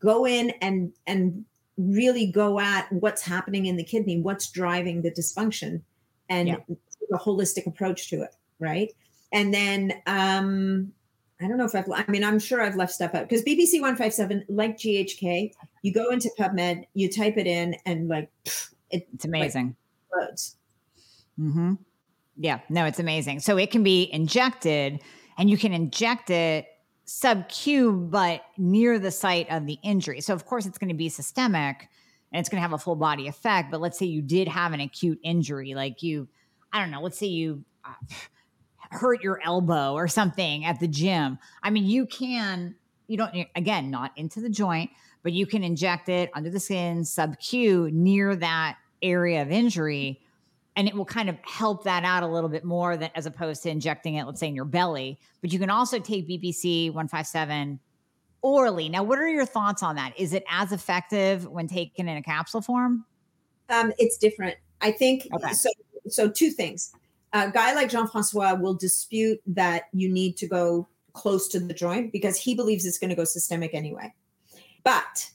[0.00, 1.44] go in and and
[1.76, 5.82] really go at what's happening in the kidney, what's driving the dysfunction,
[6.28, 6.56] and yeah.
[7.12, 8.92] a holistic approach to it, right?
[9.32, 10.92] And then um,
[11.40, 13.74] I don't know if I've, I mean, I'm sure I've left stuff out because BPC
[13.74, 18.30] 157, like GHK, you go into PubMed, you type it in, and like,
[18.90, 19.76] it, it's amazing.
[20.16, 20.30] Like,
[21.38, 21.74] mm-hmm.
[22.36, 23.40] Yeah, no, it's amazing.
[23.40, 25.00] So it can be injected
[25.38, 26.66] and you can inject it
[27.06, 30.20] sub Q, but near the site of the injury.
[30.20, 31.88] So, of course, it's going to be systemic
[32.32, 33.70] and it's going to have a full body effect.
[33.70, 36.28] But let's say you did have an acute injury, like you,
[36.72, 37.92] I don't know, let's say you, uh,
[38.90, 41.38] hurt your elbow or something at the gym.
[41.62, 42.74] I mean, you can,
[43.06, 44.90] you don't, again, not into the joint,
[45.22, 50.20] but you can inject it under the skin, sub Q near that area of injury.
[50.76, 53.62] And it will kind of help that out a little bit more than as opposed
[53.62, 55.18] to injecting it, let's say, in your belly.
[55.40, 57.80] But you can also take BPC 157
[58.42, 58.88] orally.
[58.88, 60.12] Now, what are your thoughts on that?
[60.18, 63.04] Is it as effective when taken in a capsule form?
[63.70, 64.56] Um, it's different.
[64.80, 65.52] I think okay.
[65.52, 65.70] so.
[66.08, 66.92] So, two things
[67.32, 71.74] a guy like Jean Francois will dispute that you need to go close to the
[71.74, 74.12] joint because he believes it's going to go systemic anyway.
[74.84, 75.30] But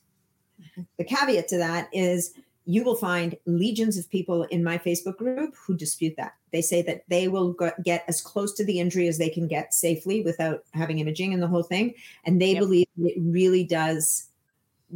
[0.97, 2.33] the caveat to that is
[2.65, 6.35] you will find legions of people in my Facebook group who dispute that.
[6.51, 9.47] They say that they will go, get as close to the injury as they can
[9.47, 11.95] get safely without having imaging and the whole thing.
[12.23, 12.59] And they yep.
[12.59, 14.27] believe it really does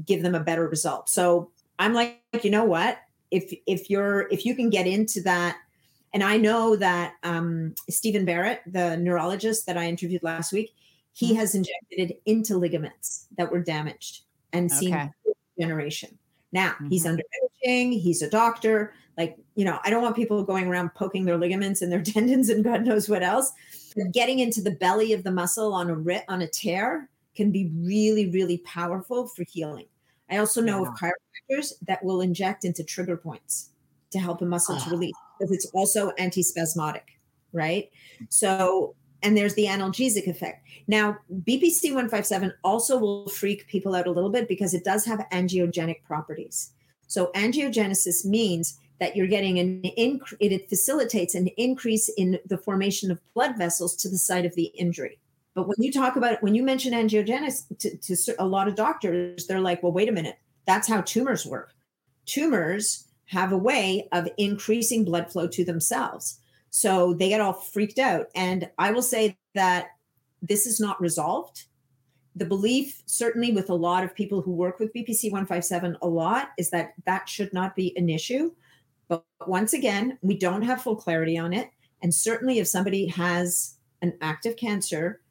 [0.05, 1.09] give them a better result.
[1.09, 1.49] So
[1.79, 2.99] I'm like, you know what?
[3.31, 5.57] If if you're if you can get into that
[6.13, 10.73] and I know that um, Stephen Barrett, the neurologist that I interviewed last week,
[11.11, 11.39] he mm-hmm.
[11.39, 14.21] has injected it into ligaments that were damaged
[14.53, 15.09] and seen okay.
[15.59, 16.17] generation.
[16.55, 16.87] Now mm-hmm.
[16.87, 17.21] he's under
[17.63, 18.93] imaging, he's a doctor.
[19.17, 22.49] Like, you know, I don't want people going around poking their ligaments and their tendons
[22.49, 23.51] and God knows what else.
[24.11, 27.69] Getting into the belly of the muscle on a rit on a tear can be
[27.75, 29.85] really, really powerful for healing.
[30.29, 30.89] I also know yeah.
[30.89, 33.71] of chiropractors that will inject into trigger points
[34.11, 34.83] to help a muscle oh.
[34.83, 37.03] to release because it's also antispasmodic,
[37.51, 37.89] right?
[38.29, 38.95] So,
[39.25, 40.67] and there's the analgesic effect.
[40.87, 45.25] Now, BPC 157 also will freak people out a little bit because it does have
[45.31, 46.71] angiogenic properties.
[47.07, 53.09] So, angiogenesis means that you're getting an increase, it facilitates an increase in the formation
[53.09, 55.19] of blood vessels to the site of the injury.
[55.55, 59.47] But when you talk about when you mention angiogenesis to, to a lot of doctors,
[59.47, 61.73] they're like, well, wait a minute, that's how tumors work.
[62.25, 66.39] Tumors have a way of increasing blood flow to themselves.
[66.75, 68.27] So they get all freaked out.
[68.35, 69.91] And I will say that
[70.41, 71.67] this is not resolved.
[72.35, 76.49] The belief, certainly with a lot of people who work with BPC 157 a lot,
[76.57, 78.51] is that that should not be an issue.
[79.07, 81.69] But once again, we don't have full clarity on it.
[82.01, 85.21] And certainly, if somebody has an active cancer,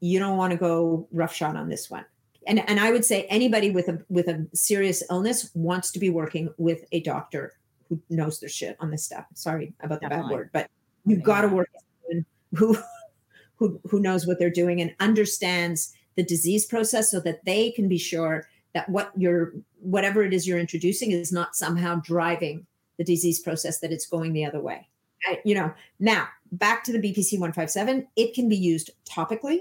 [0.00, 2.04] you don't want to go roughshod on this one.
[2.48, 6.10] And, and I would say anybody with a with a serious illness wants to be
[6.10, 7.52] working with a doctor
[7.88, 9.26] who knows their shit on this stuff.
[9.34, 10.30] Sorry about the Definitely.
[10.30, 10.68] bad word, but
[11.04, 11.68] you've got to work
[12.08, 12.24] with
[12.54, 12.76] who
[13.56, 17.88] who who knows what they're doing and understands the disease process so that they can
[17.88, 22.66] be sure that what you're whatever it is you're introducing is not somehow driving
[22.98, 24.86] the disease process that it's going the other way.
[25.26, 29.60] I, you know, now back to the BPC 157, it can be used topically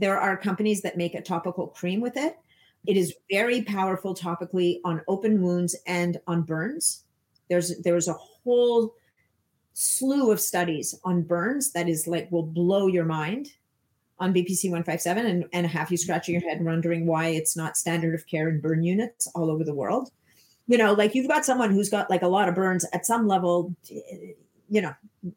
[0.00, 2.36] there are companies that make a topical cream with it.
[2.86, 7.04] It is very powerful topically on open wounds and on burns.
[7.50, 8.94] There's there's a whole
[9.80, 13.48] slew of studies on burns that is like will blow your mind
[14.18, 17.78] on BPC 157 and, and have you scratching your head and wondering why it's not
[17.78, 20.10] standard of care in burn units all over the world.
[20.66, 23.26] You know, like you've got someone who's got like a lot of burns at some
[23.26, 24.32] level, eh,
[24.68, 24.92] you know,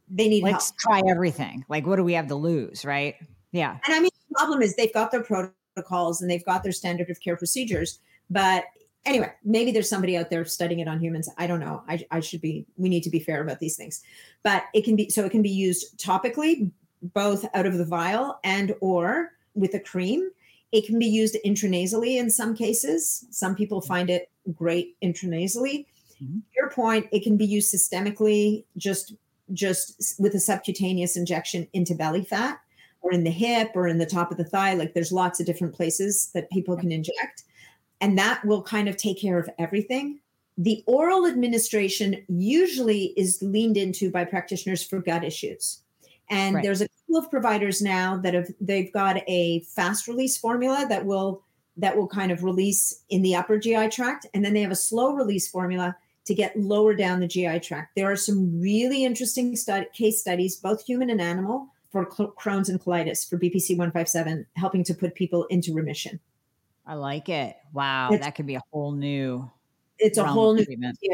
[0.09, 0.77] they need Let's help.
[0.77, 1.63] try everything.
[1.69, 3.15] Like, what do we have to lose, right?
[3.53, 3.77] Yeah.
[3.85, 7.09] And I mean, the problem is they've got their protocols and they've got their standard
[7.09, 7.99] of care procedures.
[8.29, 8.65] But
[9.05, 11.29] anyway, maybe there's somebody out there studying it on humans.
[11.37, 11.83] I don't know.
[11.87, 14.01] I, I should be, we need to be fair about these things.
[14.43, 18.39] But it can be, so it can be used topically, both out of the vial
[18.43, 20.29] and or with a cream.
[20.71, 23.25] It can be used intranasally in some cases.
[23.29, 25.85] Some people find it great intranasally.
[26.23, 26.39] Mm-hmm.
[26.55, 29.13] Your point, it can be used systemically, just
[29.51, 32.59] just with a subcutaneous injection into belly fat
[33.01, 34.73] or in the hip or in the top of the thigh.
[34.73, 37.43] Like there's lots of different places that people can inject.
[38.03, 40.19] And that will kind of take care of everything.
[40.57, 45.79] The oral administration usually is leaned into by practitioners for gut issues.
[46.29, 46.63] And right.
[46.63, 51.05] there's a couple of providers now that have they've got a fast release formula that
[51.05, 51.43] will
[51.77, 54.25] that will kind of release in the upper GI tract.
[54.33, 55.95] And then they have a slow release formula
[56.25, 57.95] to get lower down the GI tract.
[57.95, 62.81] There are some really interesting stud- case studies, both human and animal, for Crohn's and
[62.81, 66.19] colitis for BPC 157, helping to put people into remission.
[66.85, 67.55] I like it.
[67.73, 68.09] Wow.
[68.11, 69.49] It's, that could be a whole new.
[69.99, 70.65] It's a whole new.
[70.69, 71.13] Yeah.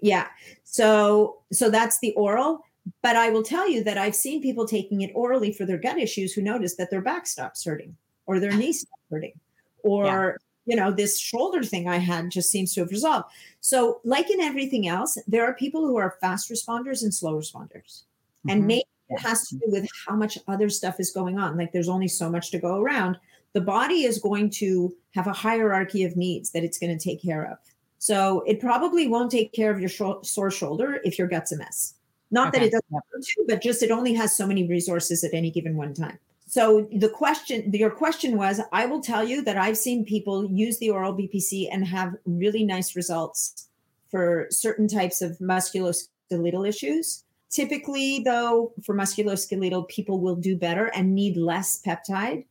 [0.00, 0.26] yeah.
[0.64, 2.64] So, so that's the oral.
[3.02, 5.98] But I will tell you that I've seen people taking it orally for their gut
[5.98, 7.96] issues who notice that their back stops hurting
[8.26, 9.38] or their knee stops hurting
[9.82, 10.74] or, yeah.
[10.74, 13.26] you know, this shoulder thing I had just seems to have resolved.
[13.60, 18.04] So, like in everything else, there are people who are fast responders and slow responders.
[18.46, 18.50] Mm-hmm.
[18.50, 21.56] And maybe it has to do with how much other stuff is going on.
[21.56, 23.18] Like there's only so much to go around.
[23.54, 27.22] The body is going to have a hierarchy of needs that it's going to take
[27.22, 27.58] care of.
[27.98, 31.56] So it probably won't take care of your sh- sore shoulder if your gut's a
[31.56, 31.94] mess.
[32.30, 32.58] Not okay.
[32.58, 35.50] that it doesn't have to, but just it only has so many resources at any
[35.50, 36.18] given one time.
[36.46, 40.78] So the question, your question was, I will tell you that I've seen people use
[40.78, 43.68] the oral BPC and have really nice results
[44.10, 47.24] for certain types of musculoskeletal issues.
[47.50, 52.44] Typically, though, for musculoskeletal, people will do better and need less peptide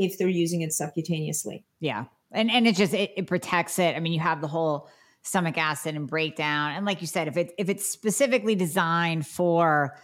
[0.00, 1.62] if they're using it subcutaneously.
[1.78, 2.06] Yeah.
[2.32, 3.94] And and it just it, it protects it.
[3.94, 4.88] I mean, you have the whole
[5.22, 6.72] stomach acid and breakdown.
[6.72, 9.96] And like you said, if it if it's specifically designed for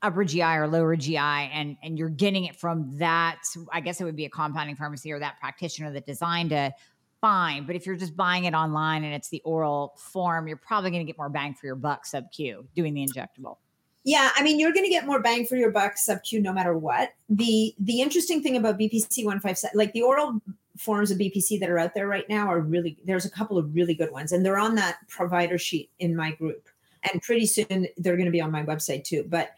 [0.00, 4.04] upper GI or lower GI and and you're getting it from that, I guess it
[4.04, 6.72] would be a compounding pharmacy or that practitioner that designed it
[7.20, 7.66] fine.
[7.66, 11.06] But if you're just buying it online and it's the oral form, you're probably going
[11.06, 13.58] to get more bang for your buck sub Q doing the injectable.
[14.04, 16.52] Yeah, I mean, you're going to get more bang for your buck sub Q no
[16.52, 17.14] matter what.
[17.28, 20.40] The the interesting thing about BPC 157, like the oral
[20.76, 23.74] forms of BPC that are out there right now, are really there's a couple of
[23.74, 26.68] really good ones, and they're on that provider sheet in my group.
[27.10, 29.24] And pretty soon they're going to be on my website too.
[29.28, 29.50] But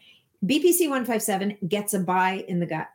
[0.45, 2.87] BPC 157 gets a buy in the gut.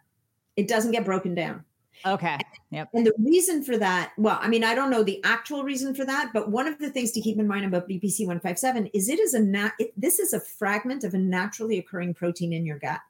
[0.57, 1.65] It doesn't get broken down.
[2.07, 2.39] Okay.
[2.71, 2.91] Yep.
[2.95, 6.05] And the reason for that, well, I mean, I don't know the actual reason for
[6.05, 9.19] that, but one of the things to keep in mind about BPC 157 is it
[9.19, 12.79] is a nat- it, this is a fragment of a naturally occurring protein in your
[12.79, 13.01] gut.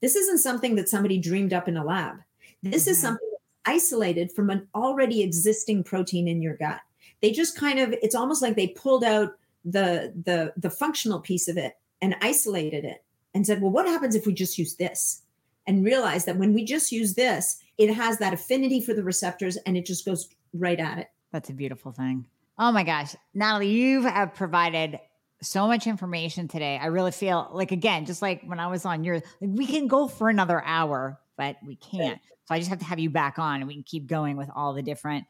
[0.00, 2.16] This isn't something that somebody dreamed up in a lab.
[2.62, 2.90] This mm-hmm.
[2.90, 3.30] is something
[3.66, 6.80] isolated from an already existing protein in your gut.
[7.20, 9.34] They just kind of it's almost like they pulled out
[9.64, 14.14] the the the functional piece of it and isolated it and said, "Well, what happens
[14.14, 15.22] if we just use this?"
[15.66, 19.56] And realized that when we just use this, it has that affinity for the receptors
[19.66, 21.08] and it just goes right at it.
[21.32, 22.26] That's a beautiful thing.
[22.58, 23.16] Oh my gosh.
[23.34, 25.00] Natalie, you have provided
[25.42, 26.78] so much information today.
[26.80, 29.88] I really feel like, again, just like when I was on yours, like we can
[29.88, 32.20] go for another hour but we can't.
[32.44, 34.50] So I just have to have you back on and we can keep going with
[34.54, 35.24] all the different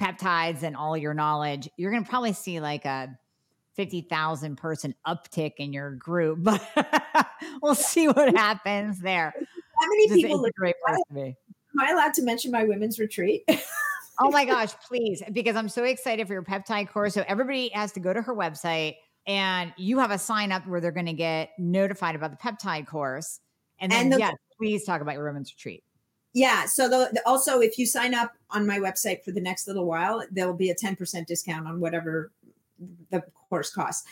[0.00, 1.68] peptides and all your knowledge.
[1.76, 3.16] You're going to probably see like a
[3.74, 6.60] 50,000 person uptick in your group, but
[7.62, 9.32] we'll see what happens there.
[9.78, 10.44] How many just people?
[10.44, 11.36] A great place to be.
[11.78, 13.44] Am I allowed to mention my women's retreat?
[14.20, 17.14] oh my gosh, please, because I'm so excited for your peptide course.
[17.14, 18.96] So everybody has to go to her website
[19.26, 22.86] and you have a sign up where they're going to get notified about the peptide
[22.86, 23.40] course.
[23.78, 25.82] And then, and the, yes, please talk about your women's retreat.
[26.32, 26.66] Yeah.
[26.66, 29.84] So the, the, also, if you sign up on my website for the next little
[29.84, 32.30] while, there will be a 10% discount on whatever
[33.10, 34.06] the course costs.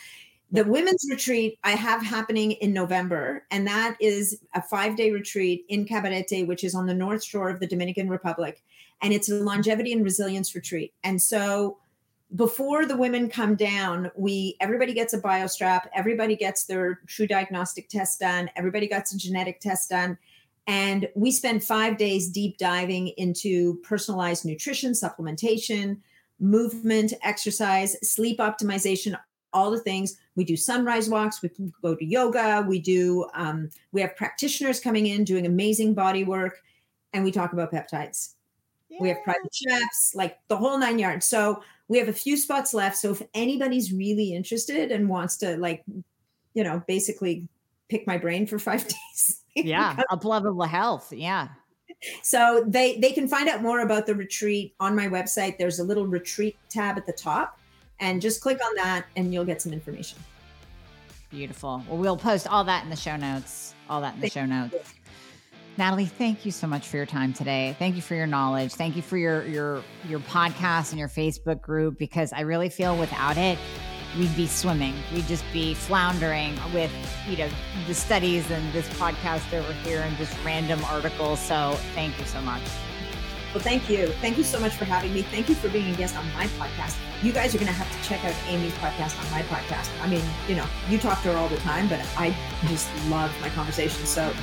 [0.51, 5.65] The women's retreat I have happening in November, and that is a five day retreat
[5.69, 8.63] in Cabarete, which is on the North Shore of the Dominican Republic.
[9.01, 10.93] And it's a longevity and resilience retreat.
[11.03, 11.77] And so
[12.35, 18.19] before the women come down, we everybody gets a biostrap, everybody gets their TruDiagnostic test
[18.19, 20.17] done, everybody gets a genetic test done.
[20.67, 25.99] And we spend five days deep diving into personalized nutrition, supplementation,
[26.39, 29.17] movement, exercise, sleep optimization,
[29.55, 30.17] all the things.
[30.35, 31.41] We do sunrise walks.
[31.41, 31.49] We
[31.81, 32.63] go to yoga.
[32.67, 33.27] We do.
[33.33, 36.61] Um, we have practitioners coming in doing amazing body work,
[37.13, 38.33] and we talk about peptides.
[38.89, 38.99] Yeah.
[39.01, 41.25] We have private chefs, like the whole nine yards.
[41.25, 42.97] So we have a few spots left.
[42.97, 45.83] So if anybody's really interested and wants to, like,
[46.53, 47.47] you know, basically
[47.89, 48.85] pick my brain for five
[49.15, 51.47] days, yeah, up level of health, yeah
[52.21, 55.83] so they they can find out more about the retreat on my website there's a
[55.83, 57.57] little retreat tab at the top
[57.99, 60.19] and just click on that and you'll get some information
[61.29, 64.45] beautiful well we'll post all that in the show notes all that in the show
[64.45, 64.93] notes
[65.77, 67.75] Natalie, thank you so much for your time today.
[67.77, 68.71] Thank you for your knowledge.
[68.71, 72.97] Thank you for your your your podcast and your Facebook group because I really feel
[72.97, 73.59] without it,
[74.17, 74.93] we'd be swimming.
[75.13, 76.91] We'd just be floundering with,
[77.27, 77.49] you know,
[77.87, 81.39] the studies and this podcast over here and just random articles.
[81.39, 82.61] So thank you so much.
[83.55, 84.07] Well, thank you.
[84.19, 85.21] Thank you so much for having me.
[85.21, 86.97] Thank you for being a guest on my podcast.
[87.23, 89.89] You guys are going to have to check out Amy's podcast on my podcast.
[90.01, 92.35] I mean, you know, you talk to her all the time, but I
[92.67, 94.05] just love my conversation.
[94.05, 94.33] So,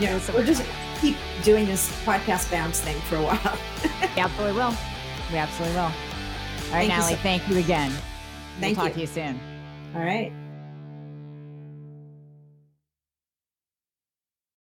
[0.00, 0.64] you know, so we're just
[1.02, 3.58] keep doing this podcast bounce thing for a while.
[4.16, 4.74] we absolutely will.
[5.30, 5.82] We absolutely will.
[5.82, 7.92] All right, thank Natalie, so- thank you again.
[8.58, 9.06] Thank we'll talk you.
[9.06, 9.40] to you soon.
[9.94, 10.32] All right.